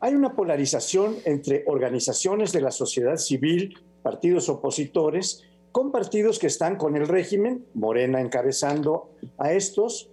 [0.00, 6.76] Hay una polarización entre organizaciones de la sociedad civil, partidos opositores, con partidos que están
[6.76, 10.10] con el régimen, Morena encabezando a estos,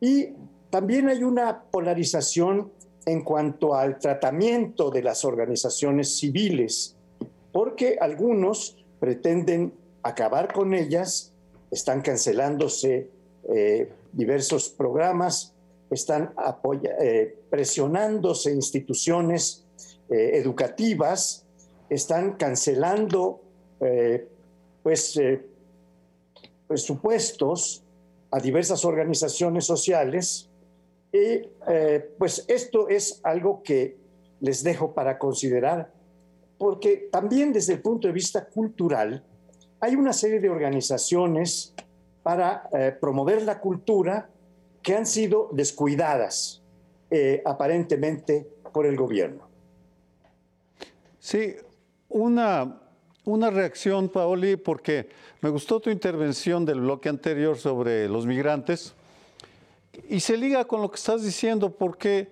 [0.00, 0.30] y
[0.70, 2.72] también hay una polarización
[3.04, 6.96] en cuanto al tratamiento de las organizaciones civiles,
[7.52, 9.72] porque algunos pretenden
[10.08, 11.32] acabar con ellas,
[11.70, 13.10] están cancelándose
[13.48, 15.54] eh, diversos programas,
[15.90, 16.32] están
[17.00, 19.64] eh, presionándose instituciones
[20.08, 21.44] eh, educativas,
[21.88, 23.42] están cancelando
[24.82, 25.20] pues,
[26.66, 27.84] presupuestos
[28.30, 30.48] a diversas organizaciones sociales.
[31.12, 31.42] Y
[32.18, 33.96] pues esto es algo que
[34.40, 35.92] les dejo para considerar,
[36.58, 39.22] porque también desde el punto de vista cultural,
[39.80, 41.74] hay una serie de organizaciones
[42.22, 44.28] para eh, promover la cultura
[44.82, 46.62] que han sido descuidadas
[47.10, 49.48] eh, aparentemente por el gobierno.
[51.18, 51.54] Sí,
[52.08, 52.80] una,
[53.24, 55.08] una reacción, Paoli, porque
[55.40, 58.94] me gustó tu intervención del bloque anterior sobre los migrantes
[60.08, 62.28] y se liga con lo que estás diciendo porque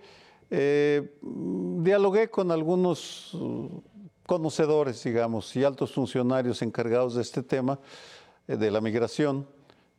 [0.50, 3.36] eh, dialogué con algunos
[4.26, 7.78] conocedores, digamos, y altos funcionarios encargados de este tema,
[8.48, 9.46] eh, de la migración,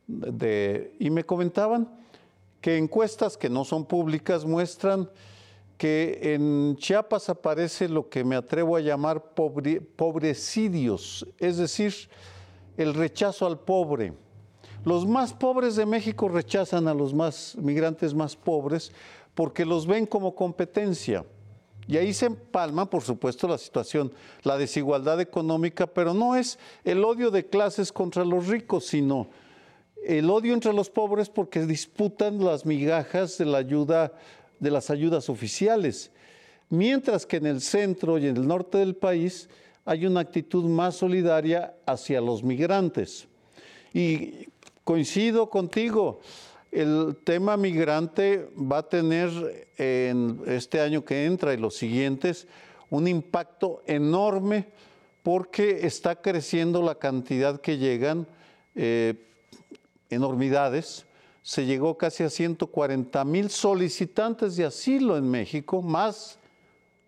[0.08, 1.88] y me comentaban
[2.60, 5.10] que encuestas que no son públicas muestran
[5.76, 11.94] que en Chiapas aparece lo que me atrevo a llamar pobrecidios, es decir,
[12.76, 14.14] el rechazo al pobre.
[14.84, 18.92] Los más pobres de México rechazan a los más migrantes más pobres
[19.34, 21.24] porque los ven como competencia.
[21.88, 27.04] Y ahí se empalma, por supuesto, la situación, la desigualdad económica, pero no es el
[27.04, 29.28] odio de clases contra los ricos, sino
[30.04, 34.12] el odio entre los pobres porque disputan las migajas de la ayuda,
[34.58, 36.10] de las ayudas oficiales.
[36.68, 39.48] Mientras que en el centro y en el norte del país
[39.84, 43.28] hay una actitud más solidaria hacia los migrantes.
[43.94, 44.48] Y
[44.82, 46.20] coincido contigo,
[46.76, 49.30] el tema migrante va a tener
[49.78, 52.46] en este año que entra y los siguientes
[52.90, 54.66] un impacto enorme
[55.22, 58.26] porque está creciendo la cantidad que llegan,
[58.74, 59.14] eh,
[60.10, 61.06] enormidades.
[61.42, 66.38] Se llegó casi a 140 mil solicitantes de asilo en México, más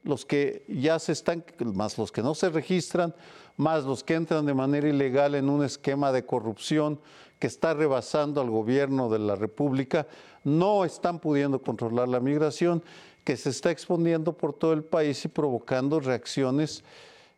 [0.03, 3.15] los que ya se están, más los que no se registran,
[3.59, 6.99] más los que entran de manera ilegal en un esquema de corrupción
[7.39, 10.07] que está rebasando al gobierno de la República,
[10.45, 12.83] no están pudiendo controlar la migración,
[13.25, 16.83] que se está expandiendo por todo el país y provocando reacciones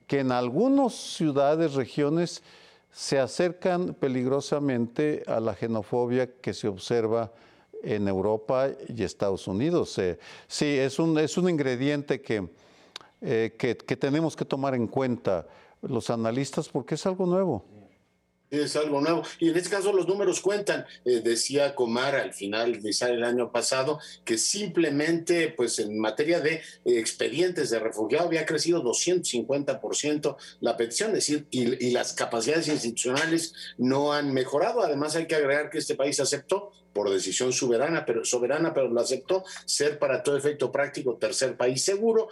[0.06, 2.42] que en algunas ciudades, regiones,
[2.92, 7.30] se acercan peligrosamente a la xenofobia que se observa
[7.82, 9.96] en Europa y Estados Unidos.
[9.98, 12.22] Eh, sí, es un, es un ingrediente
[13.20, 15.46] eh, que, que tenemos que tomar en cuenta
[15.82, 17.64] los analistas porque es algo nuevo.
[18.50, 19.22] Es algo nuevo.
[19.38, 20.84] Y en este caso los números cuentan.
[21.04, 26.60] Eh, decía Comar al final de el año pasado que simplemente, pues en materia de
[26.84, 33.54] expedientes de refugiado había crecido 250% la petición, es decir, y, y las capacidades institucionales
[33.78, 34.82] no han mejorado.
[34.82, 39.00] Además hay que agregar que este país aceptó por decisión soberana, pero soberana, pero lo
[39.00, 42.28] aceptó ser para todo efecto práctico tercer país seguro.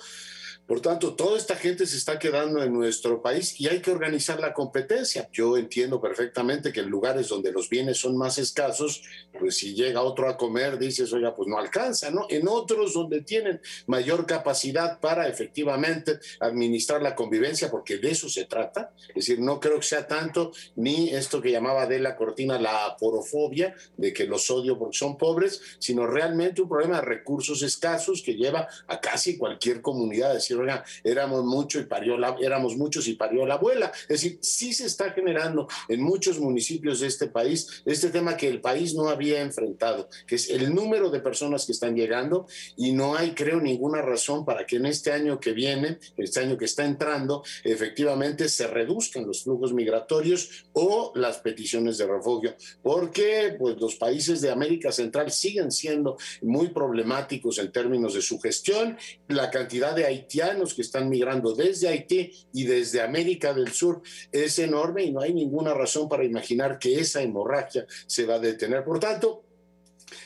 [0.68, 4.38] Por tanto, toda esta gente se está quedando en nuestro país y hay que organizar
[4.38, 5.26] la competencia.
[5.32, 9.02] Yo entiendo perfectamente que en lugares donde los bienes son más escasos,
[9.38, 12.26] pues si llega otro a comer, dices, oiga, pues no alcanza, ¿no?
[12.28, 18.44] En otros donde tienen mayor capacidad para efectivamente administrar la convivencia, porque de eso se
[18.44, 18.92] trata.
[19.08, 22.84] Es decir, no creo que sea tanto ni esto que llamaba de la cortina la
[22.84, 28.20] aporofobia, de que los odio porque son pobres, sino realmente un problema de recursos escasos
[28.20, 30.57] que lleva a casi cualquier comunidad a decir,
[31.04, 33.92] éramos mucho y parió la, éramos muchos y parió la abuela.
[34.02, 38.48] Es decir, sí se está generando en muchos municipios de este país este tema que
[38.48, 42.92] el país no había enfrentado, que es el número de personas que están llegando y
[42.92, 46.64] no hay, creo, ninguna razón para que en este año que viene, este año que
[46.64, 53.76] está entrando, efectivamente se reduzcan los flujos migratorios o las peticiones de refugio, porque pues
[53.78, 58.96] los países de América Central siguen siendo muy problemáticos en términos de su gestión,
[59.28, 64.58] la cantidad de haitianos que están migrando desde Haití y desde América del Sur es
[64.58, 68.84] enorme y no hay ninguna razón para imaginar que esa hemorragia se va a detener.
[68.84, 69.44] Por tanto,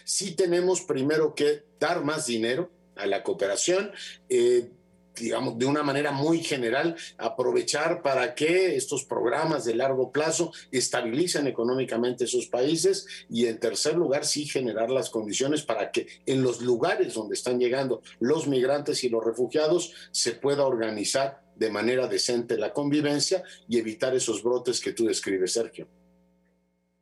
[0.04, 3.90] sí tenemos primero que dar más dinero a la cooperación.
[4.28, 4.70] Eh,
[5.18, 11.46] digamos, de una manera muy general, aprovechar para que estos programas de largo plazo estabilicen
[11.46, 16.61] económicamente esos países y en tercer lugar, sí generar las condiciones para que en los
[16.61, 22.57] lugares donde están llegando los migrantes y los refugiados se pueda organizar de manera decente
[22.57, 25.87] la convivencia y evitar esos brotes que tú describes, Sergio.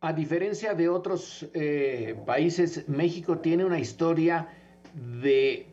[0.01, 4.49] A diferencia de otros eh, países, México tiene una historia
[4.94, 5.69] de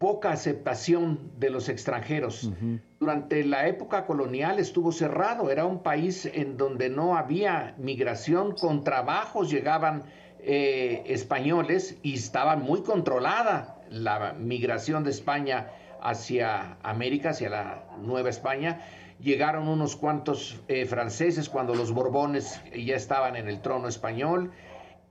[0.00, 2.50] poca aceptación de los extranjeros.
[2.98, 8.82] Durante la época colonial estuvo cerrado, era un país en donde no había migración, con
[8.82, 10.04] trabajos llegaban
[10.38, 15.68] eh, españoles y estaba muy controlada la migración de España
[16.00, 18.80] hacia América, hacia la Nueva España.
[19.20, 24.50] Llegaron unos cuantos eh, franceses cuando los Borbones ya estaban en el trono español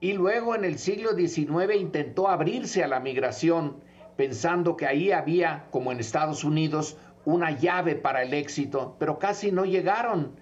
[0.00, 3.88] y luego en el siglo XIX intentó abrirse a la migración
[4.20, 9.50] pensando que ahí había, como en Estados Unidos, una llave para el éxito, pero casi
[9.50, 10.36] no llegaron.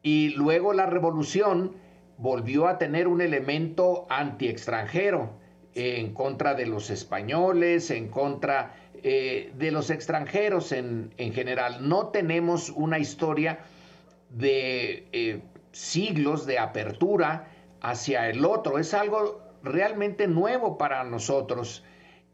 [0.00, 1.72] Y luego la revolución
[2.18, 5.32] volvió a tener un elemento anti-extranjero,
[5.74, 11.88] en contra de los españoles, en contra eh, de los extranjeros en, general.
[11.88, 13.58] No tenemos una historia
[14.28, 17.48] de eh, siglos de apertura
[17.80, 18.78] hacia el otro.
[18.78, 21.82] Es algo realmente nuevo para nosotros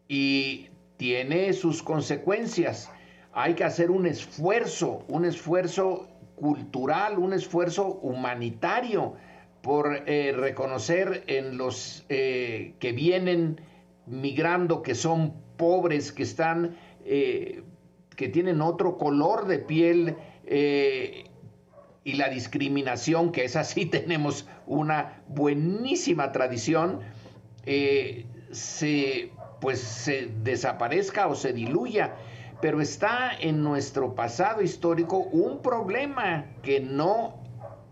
[0.08, 2.90] y tiene sus consecuencias.
[3.32, 9.14] Hay que hacer un esfuerzo, un esfuerzo cultural, un esfuerzo humanitario
[9.62, 13.60] por eh, reconocer en los eh, que vienen
[14.06, 17.62] migrando, que son pobres, que están, eh,
[18.14, 20.16] que tienen otro color de piel
[22.04, 27.00] y la discriminación, que es así, tenemos una buenísima tradición,
[28.52, 32.14] se, pues, se desaparezca o se diluya.
[32.60, 37.42] Pero está en nuestro pasado histórico un problema que no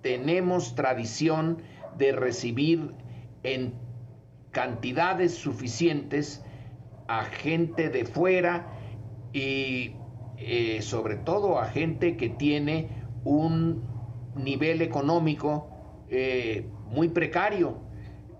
[0.00, 1.62] tenemos tradición
[1.98, 2.94] de recibir
[3.42, 3.74] en
[4.52, 6.42] cantidades suficientes
[7.08, 8.66] a gente de fuera
[9.32, 9.96] y
[10.38, 12.88] eh, sobre todo a gente que tiene
[13.24, 13.82] un
[14.34, 15.68] nivel económico
[16.08, 17.78] eh, muy precario.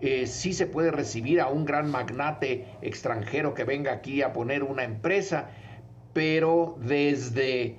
[0.07, 4.63] Eh, sí se puede recibir a un gran magnate extranjero que venga aquí a poner
[4.63, 5.49] una empresa,
[6.13, 7.79] pero desde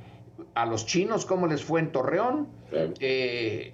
[0.55, 2.47] a los chinos, como les fue en Torreón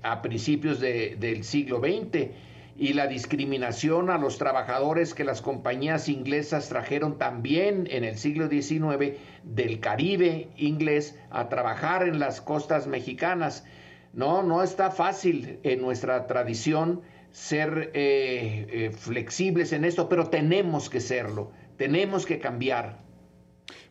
[0.04, 2.32] a principios del siglo XX,
[2.78, 8.50] y la discriminación a los trabajadores que las compañías inglesas trajeron también en el siglo
[8.50, 13.64] XIX del Caribe inglés a trabajar en las costas mexicanas.
[14.12, 20.90] No, no está fácil en nuestra tradición ser eh, eh, flexibles en esto, pero tenemos
[20.90, 23.00] que serlo, tenemos que cambiar.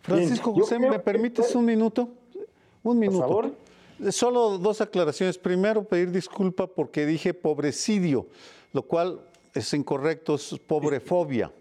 [0.02, 2.08] Francisco José, ¿me permites un minuto?
[2.82, 3.26] Un minuto.
[3.26, 4.12] Por favor.
[4.12, 5.36] Solo dos aclaraciones.
[5.36, 8.26] Primero, pedir disculpa porque dije pobrecidio
[8.72, 9.20] lo cual
[9.54, 11.52] es incorrecto, es pobrefobia,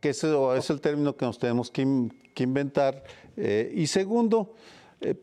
[0.00, 1.82] que es, es el término que nos tenemos que,
[2.36, 3.02] inventar.
[3.36, 4.54] Eh, y segundo,
[5.02, 5.14] eh,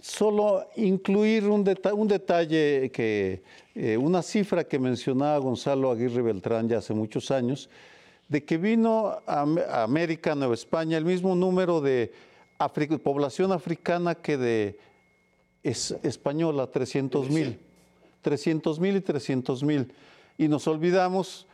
[0.00, 1.64] solo incluir un,
[1.94, 3.42] un detalle, que,
[3.74, 7.68] eh, una cifra que mencionaba Gonzalo Aguirre Beltrán ya hace muchos años,
[8.28, 12.12] de que vino a, América, Nueva España, el mismo número de
[13.02, 14.78] población africana que de
[15.62, 17.58] española, 300 mil.
[18.22, 19.92] 300 mil y 300 mil
[20.38, 21.46] y nos olvidamos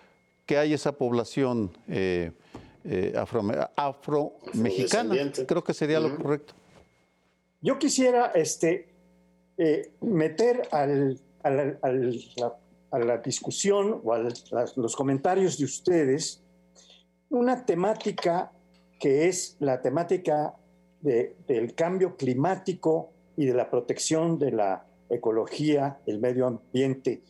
[0.46, 2.32] que hay esa población eh,
[2.84, 3.12] eh,
[3.76, 5.14] afro-mexicana.
[5.46, 6.54] Creo que sería lo correcto.
[7.60, 8.88] Yo quisiera este,
[9.58, 14.28] eh, meter al, a la discusión o a
[14.76, 16.42] los comentarios de ustedes
[17.28, 18.52] una temática
[18.98, 20.54] que es la temática
[21.00, 27.22] del cambio climático y de la protección de la ecología, el medio ambiente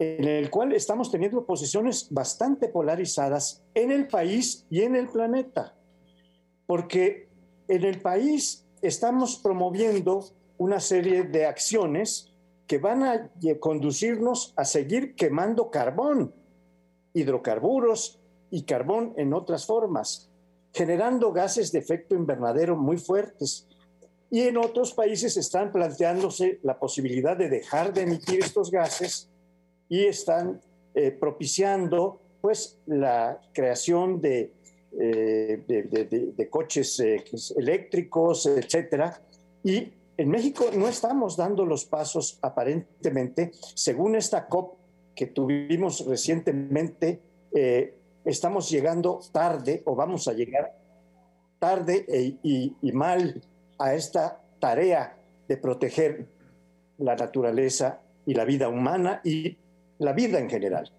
[0.00, 5.76] en el cual estamos teniendo posiciones bastante polarizadas en el país y en el planeta.
[6.66, 7.28] Porque
[7.68, 10.24] en el país estamos promoviendo
[10.58, 12.32] una serie de acciones
[12.66, 16.32] que van a conducirnos a seguir quemando carbón,
[17.12, 18.20] hidrocarburos
[18.50, 20.30] y carbón en otras formas,
[20.72, 23.66] generando gases de efecto invernadero muy fuertes.
[24.30, 29.28] Y en otros países están planteándose la posibilidad de dejar de emitir estos gases
[29.88, 30.60] y están
[30.94, 34.54] eh, propiciando pues la creación de,
[34.98, 37.24] eh, de, coches eh,
[37.56, 39.22] eléctricos, etcétera.
[39.62, 44.78] Y en México no estamos dando los pasos aparentemente, según esta COP
[45.14, 47.20] que tuvimos recientemente,
[48.24, 50.76] estamos llegando tarde o vamos a llegar
[51.58, 53.42] tarde e, y, y mal
[53.78, 55.16] a esta tarea
[55.48, 56.26] de proteger
[56.98, 59.58] la naturaleza y la vida humana y
[59.98, 60.90] la vida en general.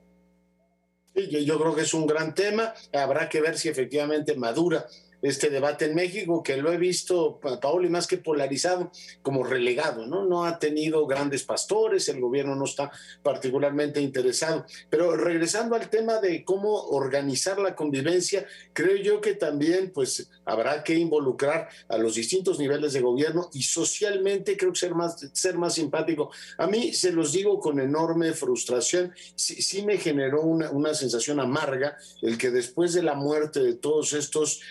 [1.15, 2.73] Yo, creo que es un gran tema.
[2.93, 4.87] Habrá que ver si efectivamente madura
[5.21, 8.91] este debate en México, que lo he visto, Paoli, más que polarizado,
[9.21, 10.25] como relegado, ¿no?
[10.25, 12.91] No ha tenido grandes pastores, el gobierno no está
[13.21, 14.65] particularmente interesado.
[14.89, 20.83] Pero regresando al tema de cómo organizar la convivencia, creo yo que también, pues, habrá
[20.83, 25.57] que involucrar a los distintos niveles de gobierno y socialmente creo que ser más, ser
[25.57, 26.31] más simpático.
[26.57, 31.39] A mí, se los digo con enorme frustración, sí, sí me generó una, una sensación
[31.39, 34.61] amarga el que después de la muerte de todos estos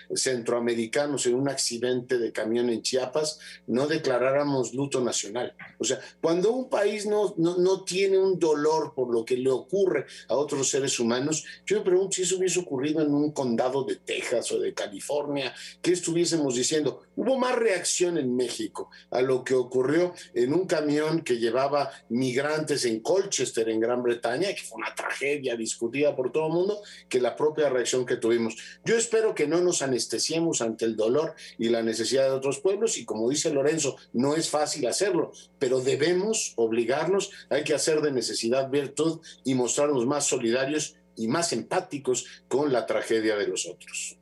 [0.41, 5.55] centroamericanos en un accidente de camión en Chiapas, no declaráramos luto nacional.
[5.78, 10.07] O sea, cuando un país no, no, tiene un dolor por lo que le ocurre
[10.28, 13.97] a otros seres humanos, yo me pregunto si eso hubiese ocurrido en un condado de
[13.97, 17.03] Texas o de California, ¿qué estuviésemos diciendo?
[17.16, 22.86] Hubo más reacción en México a lo que ocurrió en un camión que llevaba migrantes
[22.86, 27.20] en Colchester, en Gran Bretaña, que fue una tragedia discutida por todo el mundo, que
[27.20, 28.57] la propia reacción que tuvimos.
[28.84, 30.30] Yo espero que no nos anestesiemos
[30.61, 34.49] ante el dolor y la necesidad de otros pueblos y como dice Lorenzo, no es
[34.49, 40.97] fácil hacerlo, pero debemos obligarnos, hay que hacer de necesidad virtud y mostrarnos más solidarios
[41.16, 44.16] y más empáticos con la tragedia de los otros.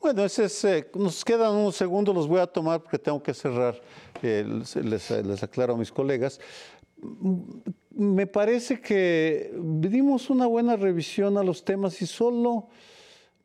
[0.00, 3.34] Bueno, ese es, eh, nos quedan unos segundos, los voy a tomar porque tengo que
[3.34, 3.80] cerrar,
[4.22, 6.38] eh, les, les aclaro a mis colegas
[7.96, 12.68] me parece que dimos una buena revisión a los temas y solo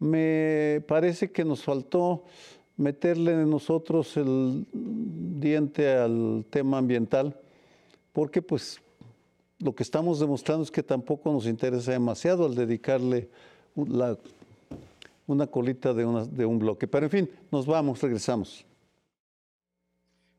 [0.01, 2.23] me parece que nos faltó
[2.75, 7.39] meterle nosotros el diente al tema ambiental,
[8.11, 8.81] porque pues
[9.59, 13.29] lo que estamos demostrando es que tampoco nos interesa demasiado al dedicarle
[15.27, 16.87] una colita de, de un bloque.
[16.87, 18.65] Pero en fin, nos vamos, regresamos.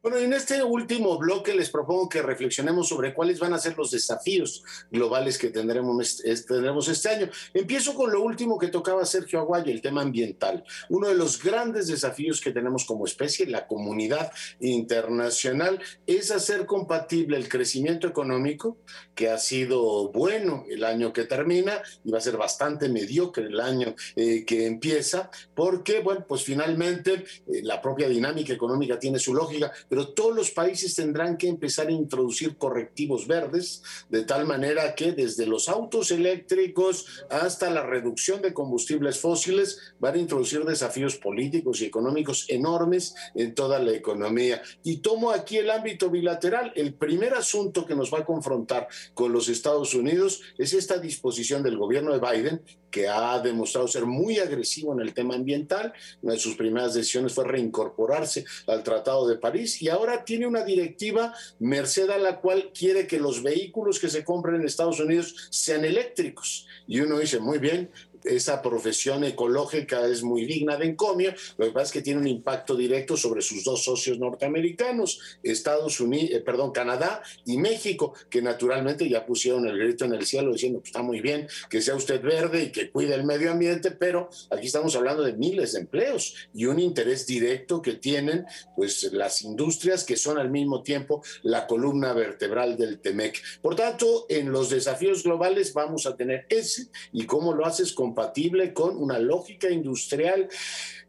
[0.02, 3.92] Bueno, en este último bloque les propongo que reflexionemos sobre cuáles van a ser los
[3.92, 7.30] desafíos globales que tendremos, tendremos este año.
[7.54, 10.64] Empiezo con lo último que tocaba Sergio Aguayo, el tema ambiental.
[10.88, 17.36] Uno de los grandes desafíos que tenemos como especie, la comunidad internacional, es hacer compatible
[17.36, 18.78] el crecimiento económico,
[19.14, 23.60] que ha sido bueno el año que termina y va a ser bastante mediocre el
[23.60, 27.12] año eh, que empieza, porque, bueno, pues finalmente
[27.46, 31.88] eh, la propia dinámica económica tiene su lógica pero todos los países tendrán que empezar
[31.88, 38.40] a introducir correctivos verdes, de tal manera que desde los autos eléctricos hasta la reducción
[38.40, 44.62] de combustibles fósiles van a introducir desafíos políticos y económicos enormes en toda la economía.
[44.82, 46.72] Y tomo aquí el ámbito bilateral.
[46.74, 51.62] El primer asunto que nos va a confrontar con los Estados Unidos es esta disposición
[51.62, 52.62] del gobierno de Biden
[52.92, 55.92] que ha demostrado ser muy agresivo en el tema ambiental.
[56.20, 60.62] Una de sus primeras decisiones fue reincorporarse al Tratado de París y ahora tiene una
[60.62, 65.48] directiva merced a la cual quiere que los vehículos que se compren en Estados Unidos
[65.50, 66.66] sean eléctricos.
[66.86, 67.90] Y uno dice, muy bien,
[68.24, 72.26] esa profesión ecológica es muy digna de encomio, lo que pasa es que tiene un
[72.26, 78.42] impacto directo sobre sus dos socios norteamericanos, Estados Unidos, eh, perdón, Canadá y México, que
[78.42, 81.94] naturalmente ya pusieron el grito en el cielo diciendo, pues está muy bien que sea
[81.94, 85.80] usted verde y que cuide el medio ambiente, pero aquí estamos hablando de miles de
[85.80, 88.46] empleos y un interés directo que tienen
[88.76, 93.40] pues las industrias que son al mismo tiempo la columna vertebral del TEMEC.
[93.60, 98.11] Por tanto, en los desafíos globales vamos a tener ese y cómo lo haces con
[98.12, 100.46] compatible con una lógica industrial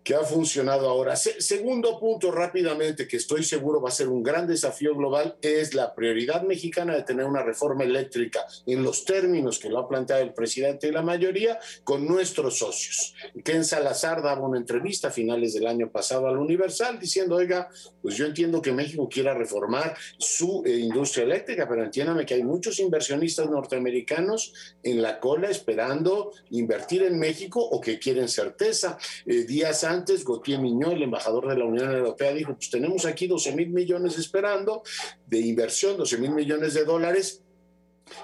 [0.03, 1.15] que ha funcionado ahora.
[1.15, 5.95] segundo punto rápidamente, que estoy seguro va a ser un gran desafío global, es la
[5.95, 10.33] prioridad mexicana de tener una reforma eléctrica en los términos que lo ha planteado el
[10.33, 13.15] presidente y la mayoría con nuestros socios.
[13.43, 17.69] Ken Salazar daba una entrevista a finales del año pasado al Universal diciendo, oiga,
[18.01, 22.43] pues yo entiendo que México quiera reformar su eh, industria eléctrica, pero entiéndame que hay
[22.43, 28.97] muchos inversionistas norteamericanos en la cola esperando invertir en México o que quieren certeza.
[29.25, 29.83] Eh, días
[30.25, 34.17] Gautier Miñó, el embajador de la Unión Europea, dijo, pues tenemos aquí 12 mil millones
[34.17, 34.83] esperando
[35.27, 37.42] de inversión, 12 mil millones de dólares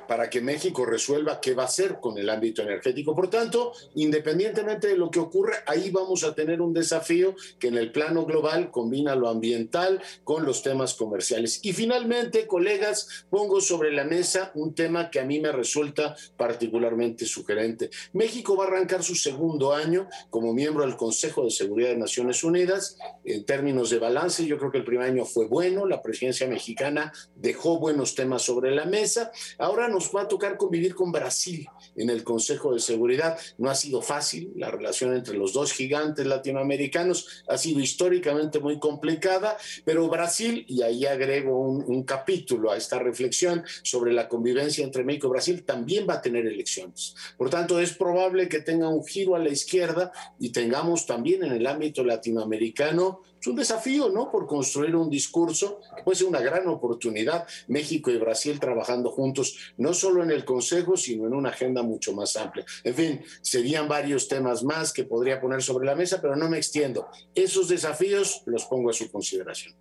[0.08, 3.16] para que México resuelva qué va a hacer con el ámbito energético.
[3.16, 7.78] Por tanto, independientemente de lo que ocurre, ahí vamos a tener un desafío que en
[7.78, 11.60] el plano global combina lo ambiental con los temas comerciales.
[11.64, 17.26] Y finalmente, colegas, pongo sobre la mesa un tema que a mí me resulta particularmente
[17.26, 17.90] sugerente.
[18.14, 22.44] México va a arrancar su segundo año como miembro del Consejo de Seguridad de Naciones
[22.44, 22.98] Unidas.
[23.24, 27.14] En términos de balance, yo creo que el primer año fue bueno, la presidencia mexicana
[27.36, 29.32] dejó buenos temas sobre la mesa.
[29.78, 33.38] Nos va a tocar convivir con Brasil en el Consejo de Seguridad.
[33.58, 38.80] No ha sido fácil, la relación entre los dos gigantes latinoamericanos ha sido históricamente muy
[38.80, 45.04] complicada, pero Brasil, y ahí agrego un, capítulo a esta reflexión sobre la convivencia entre
[45.04, 47.14] México y Brasil, también va a tener elecciones.
[47.38, 51.52] Por tanto, es probable que tenga un giro a la izquierda y tengamos también en
[51.52, 54.30] el ámbito latinoamericano es un desafío, ¿no?
[54.30, 57.48] Por construir un discurso que puede ser una gran oportunidad.
[57.68, 62.14] México y Brasil trabajando juntos, no solo en el Consejo, sino en una agenda mucho
[62.14, 62.66] más amplia.
[62.84, 66.58] En fin, serían varios temas más que podría poner sobre la mesa, pero no me
[66.58, 67.08] extiendo.
[67.34, 69.76] Esos desafíos los pongo a su consideración.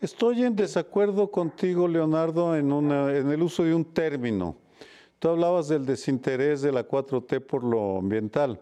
[0.00, 4.56] Estoy en desacuerdo contigo, Leonardo, en, en el uso de un término.
[5.18, 8.60] Tú hablabas del desinterés de la 4T por lo ambiental.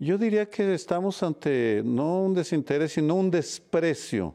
[0.00, 4.32] Yo diría que estamos ante no un desinterés, sino un desprecio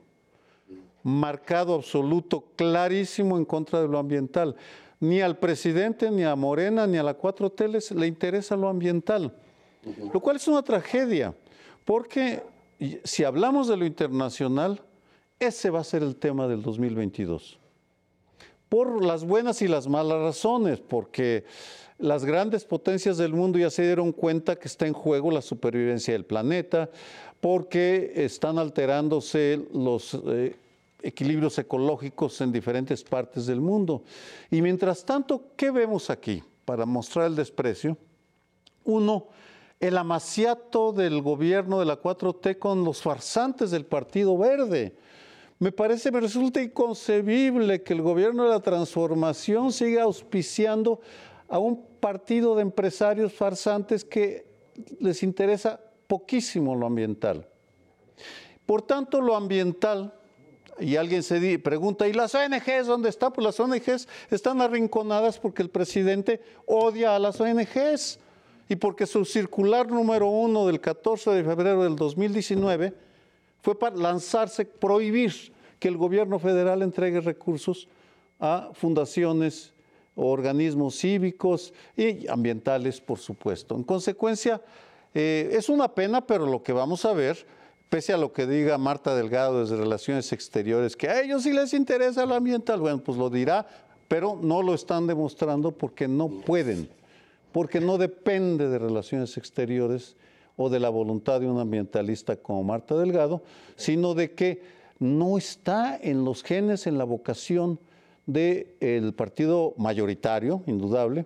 [1.03, 4.57] marcado, absoluto, clarísimo en contra de lo ambiental.
[4.99, 9.33] Ni al presidente, ni a Morena, ni a la 4T le interesa lo ambiental,
[10.13, 11.33] lo cual es una tragedia,
[11.85, 12.41] porque
[13.03, 14.81] si hablamos de lo internacional,
[15.39, 17.59] ese va a ser el tema del 2022.
[18.67, 21.45] Por las buenas y las malas razones, porque
[21.97, 26.13] las grandes potencias del mundo ya se dieron cuenta que está en juego la supervivencia
[26.13, 26.89] del planeta,
[27.39, 30.55] porque están alterándose los eh,
[31.01, 34.03] equilibrios ecológicos en diferentes partes del mundo.
[34.49, 37.97] Y mientras tanto, ¿qué vemos aquí para mostrar el desprecio?
[38.85, 39.27] Uno,
[39.79, 44.95] el amaciato del gobierno de la 4T con los farsantes del Partido Verde.
[45.59, 51.01] Me parece, me resulta inconcebible que el gobierno de la transformación siga auspiciando
[51.47, 54.45] a un partido de empresarios farsantes que
[54.99, 57.47] les interesa poquísimo lo ambiental.
[58.65, 60.13] Por tanto, lo ambiental
[60.79, 63.31] Y alguien se pregunta, ¿y las ONGs dónde están?
[63.31, 68.19] Pues las ONGs están arrinconadas porque el presidente odia a las ONGs
[68.67, 72.93] y porque su circular número uno del 14 de febrero del 2019
[73.61, 77.87] fue para lanzarse, prohibir que el gobierno federal entregue recursos
[78.39, 79.72] a fundaciones
[80.15, 83.75] organismos cívicos y ambientales, por supuesto.
[83.75, 84.61] En consecuencia,
[85.13, 87.45] eh, es una pena, pero lo que vamos a ver,
[87.89, 91.73] pese a lo que diga Marta Delgado desde Relaciones Exteriores, que a ellos sí les
[91.73, 93.67] interesa lo ambiental, bueno, pues lo dirá,
[94.07, 96.89] pero no lo están demostrando porque no pueden,
[97.51, 100.15] porque no depende de Relaciones Exteriores
[100.55, 103.41] o de la voluntad de un ambientalista como Marta Delgado,
[103.75, 104.61] sino de que
[104.99, 107.79] no está en los genes, en la vocación
[108.25, 111.25] del partido mayoritario, indudable,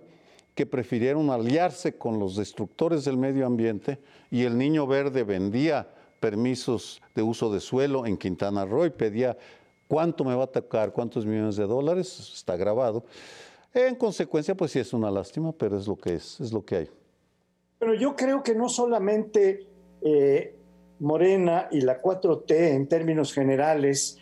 [0.54, 3.98] que prefirieron aliarse con los destructores del medio ambiente
[4.30, 5.88] y el Niño Verde vendía
[6.20, 9.36] permisos de uso de suelo en Quintana Roo y pedía
[9.86, 13.04] cuánto me va a tocar, cuántos millones de dólares, está grabado.
[13.72, 16.76] En consecuencia, pues sí es una lástima, pero es lo que es, es lo que
[16.76, 16.90] hay.
[17.78, 19.68] Pero yo creo que no solamente
[20.00, 20.56] eh,
[20.98, 24.18] Morena y la 4T en términos generales,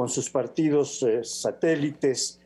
[0.00, 2.40] con sus partidos eh, satélites,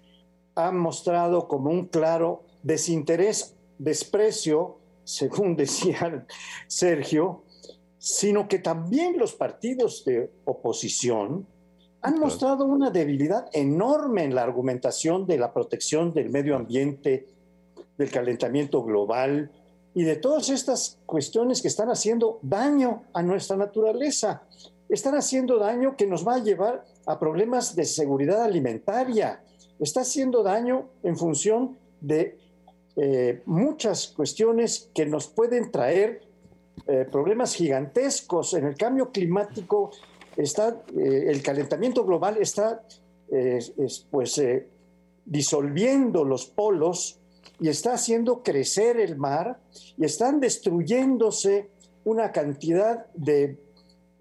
[0.56, 6.26] han mostrado como un claro desinterés, desprecio, según decía
[6.66, 7.44] Sergio,
[7.96, 11.46] sino que también los partidos de oposición
[12.02, 17.28] han mostrado una debilidad enorme en la argumentación de la protección del medio ambiente,
[17.96, 19.52] del calentamiento global,
[19.94, 24.42] y de todas estas cuestiones que están haciendo daño a nuestra naturaleza.
[24.94, 29.42] Están haciendo daño que nos va a llevar a problemas de seguridad alimentaria.
[29.80, 32.38] Está haciendo daño en función de
[32.94, 36.20] eh, muchas cuestiones que nos pueden traer
[36.86, 38.54] eh, problemas gigantescos.
[38.54, 39.90] En el cambio climático
[40.36, 42.80] está, eh, el calentamiento global está
[44.12, 44.40] pues,
[45.24, 47.18] disolviendo los polos
[47.58, 49.58] y está haciendo crecer el mar
[49.96, 51.68] y están destruyéndose
[52.04, 53.63] una cantidad de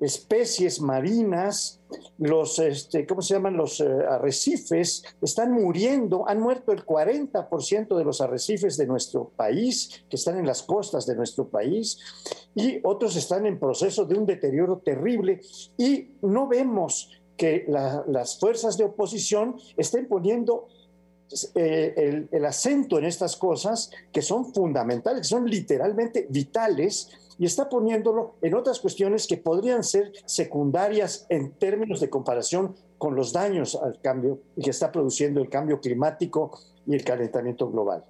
[0.04, 1.80] especies marinas,
[2.18, 3.56] los, este, ¿cómo se llaman?
[3.56, 10.04] Los eh, arrecifes están muriendo, han muerto el 40% de los arrecifes de nuestro país,
[10.10, 11.98] que están en las costas de nuestro país,
[12.56, 15.42] y otros están en proceso de un deterioro terrible,
[15.78, 20.68] y no vemos que las fuerzas de oposición estén poniendo
[21.56, 27.10] eh, el, acento en estas cosas que son fundamentales, que son literalmente vitales,
[27.44, 33.18] y está poniéndolo en otras cuestiones que podrían ser secundarias en términos de comparación con
[33.18, 38.06] los daños al cambio que está produciendo el cambio climático y el calentamiento global.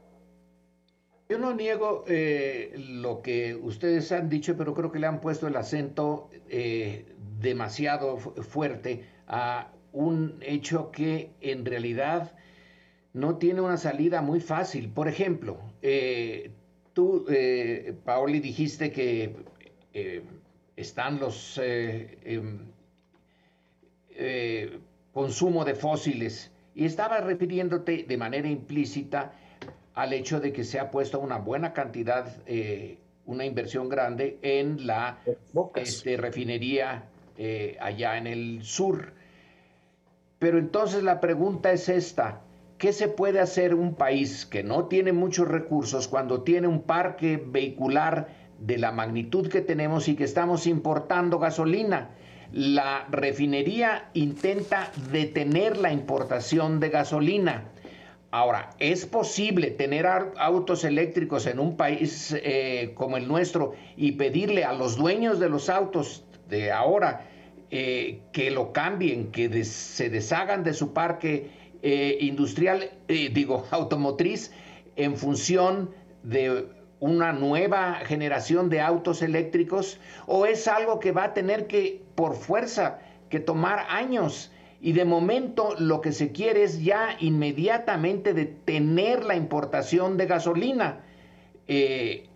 [1.27, 5.47] Yo no niego eh, lo que ustedes han dicho, pero creo que le han puesto
[5.47, 12.35] el acento eh, demasiado fuerte a un hecho que en realidad
[13.13, 14.91] no tiene una salida muy fácil.
[14.91, 16.51] Por ejemplo, eh,
[16.93, 19.35] tú, eh, Paoli, dijiste que
[19.93, 20.23] eh,
[20.75, 22.59] están los em,
[25.11, 26.51] consumo de fósiles.
[26.75, 29.33] Y estaba refiriéndote de manera implícita
[29.93, 32.35] al hecho de que se ha puesto una buena cantidad,
[33.27, 35.19] una inversión grande en la
[35.75, 37.05] este, refinería
[37.79, 39.13] allá en el sur.
[40.39, 42.41] Pero entonces la pregunta es esta
[42.83, 47.41] ¿Qué se puede hacer un país que no tiene muchos recursos cuando tiene un parque
[47.41, 48.27] vehicular
[48.59, 52.09] de la magnitud que tenemos y que estamos importando gasolina?
[52.51, 57.69] La refinería intenta detener la importación de gasolina.
[58.31, 64.65] Ahora, ¿es posible tener autos eléctricos en un país eh, como el nuestro y pedirle
[64.65, 67.29] a los dueños de los autos de ahora
[67.71, 74.53] eh, que lo cambien, que se deshagan de su parque eh, industrial, eh, digo, automotriz,
[74.95, 75.91] en función
[76.23, 76.69] de
[77.01, 82.35] una nueva generación de autos eléctricos o es algo que va a tener que, por
[82.35, 84.49] fuerza, que tomar años?
[84.79, 91.01] Y de momento lo que se quiere es ya inmediatamente detener la importación de gasolina.
[91.67, 92.29] Eh,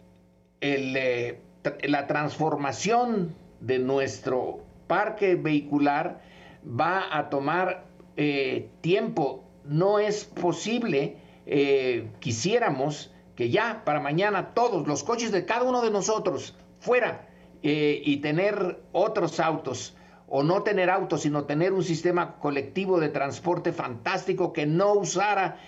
[0.61, 6.21] la transformación de nuestro parque vehicular
[6.67, 7.86] va a tomar
[8.19, 9.43] eh, tiempo.
[9.63, 15.83] No es posible, eh, quisiéramos que ya para mañana todos los coches de cada uno
[15.83, 17.27] de nosotros fuera
[17.61, 19.95] eh, y tener otros autos
[20.27, 25.59] o no tener autos, sino tener un sistema colectivo de transporte fantástico que no usara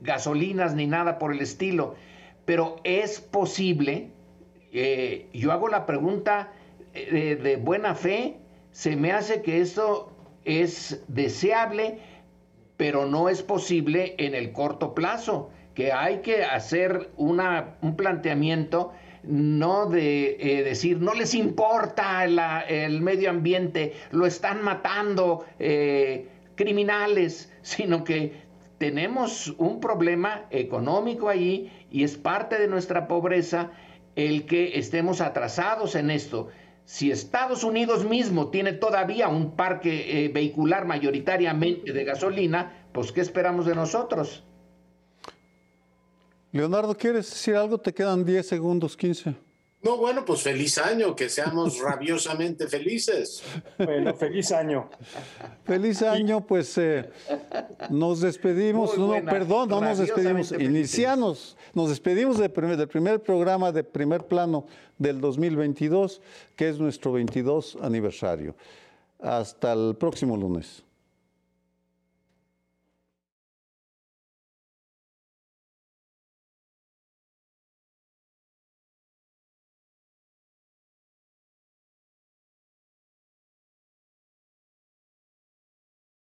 [0.00, 1.94] gasolinas ni nada por el estilo.
[2.44, 4.10] Pero es posible,
[5.32, 6.52] yo hago la pregunta
[6.92, 8.36] de buena fe,
[8.70, 10.11] se me hace que esto
[10.44, 11.98] es deseable,
[12.76, 18.92] pero no es posible en el corto plazo, que hay que hacer una, un planteamiento
[19.22, 27.52] no de eh, decir no les importa el medio ambiente, lo están matando eh, criminales,
[27.62, 28.42] sino que
[28.78, 33.70] tenemos un problema económico ahí y es parte de nuestra pobreza
[34.16, 36.48] el que estemos atrasados en esto.
[36.84, 43.20] Si Estados Unidos mismo tiene todavía un parque eh, vehicular mayoritariamente de gasolina, pues ¿qué
[43.20, 44.44] esperamos de nosotros?
[46.50, 47.78] Leonardo, ¿quieres decir algo?
[47.78, 49.34] Te quedan 10 segundos, 15.
[49.82, 53.42] No, bueno, pues feliz año, que seamos rabiosamente felices.
[53.76, 54.88] Bueno, feliz año.
[55.64, 57.10] Feliz año, pues eh,
[57.90, 63.72] nos despedimos, no, perdón, no nos despedimos, iniciamos, nos despedimos del primer, del primer programa
[63.72, 64.66] de primer plano
[64.98, 66.20] del 2022,
[66.54, 68.54] que es nuestro 22 aniversario.
[69.18, 70.84] Hasta el próximo lunes.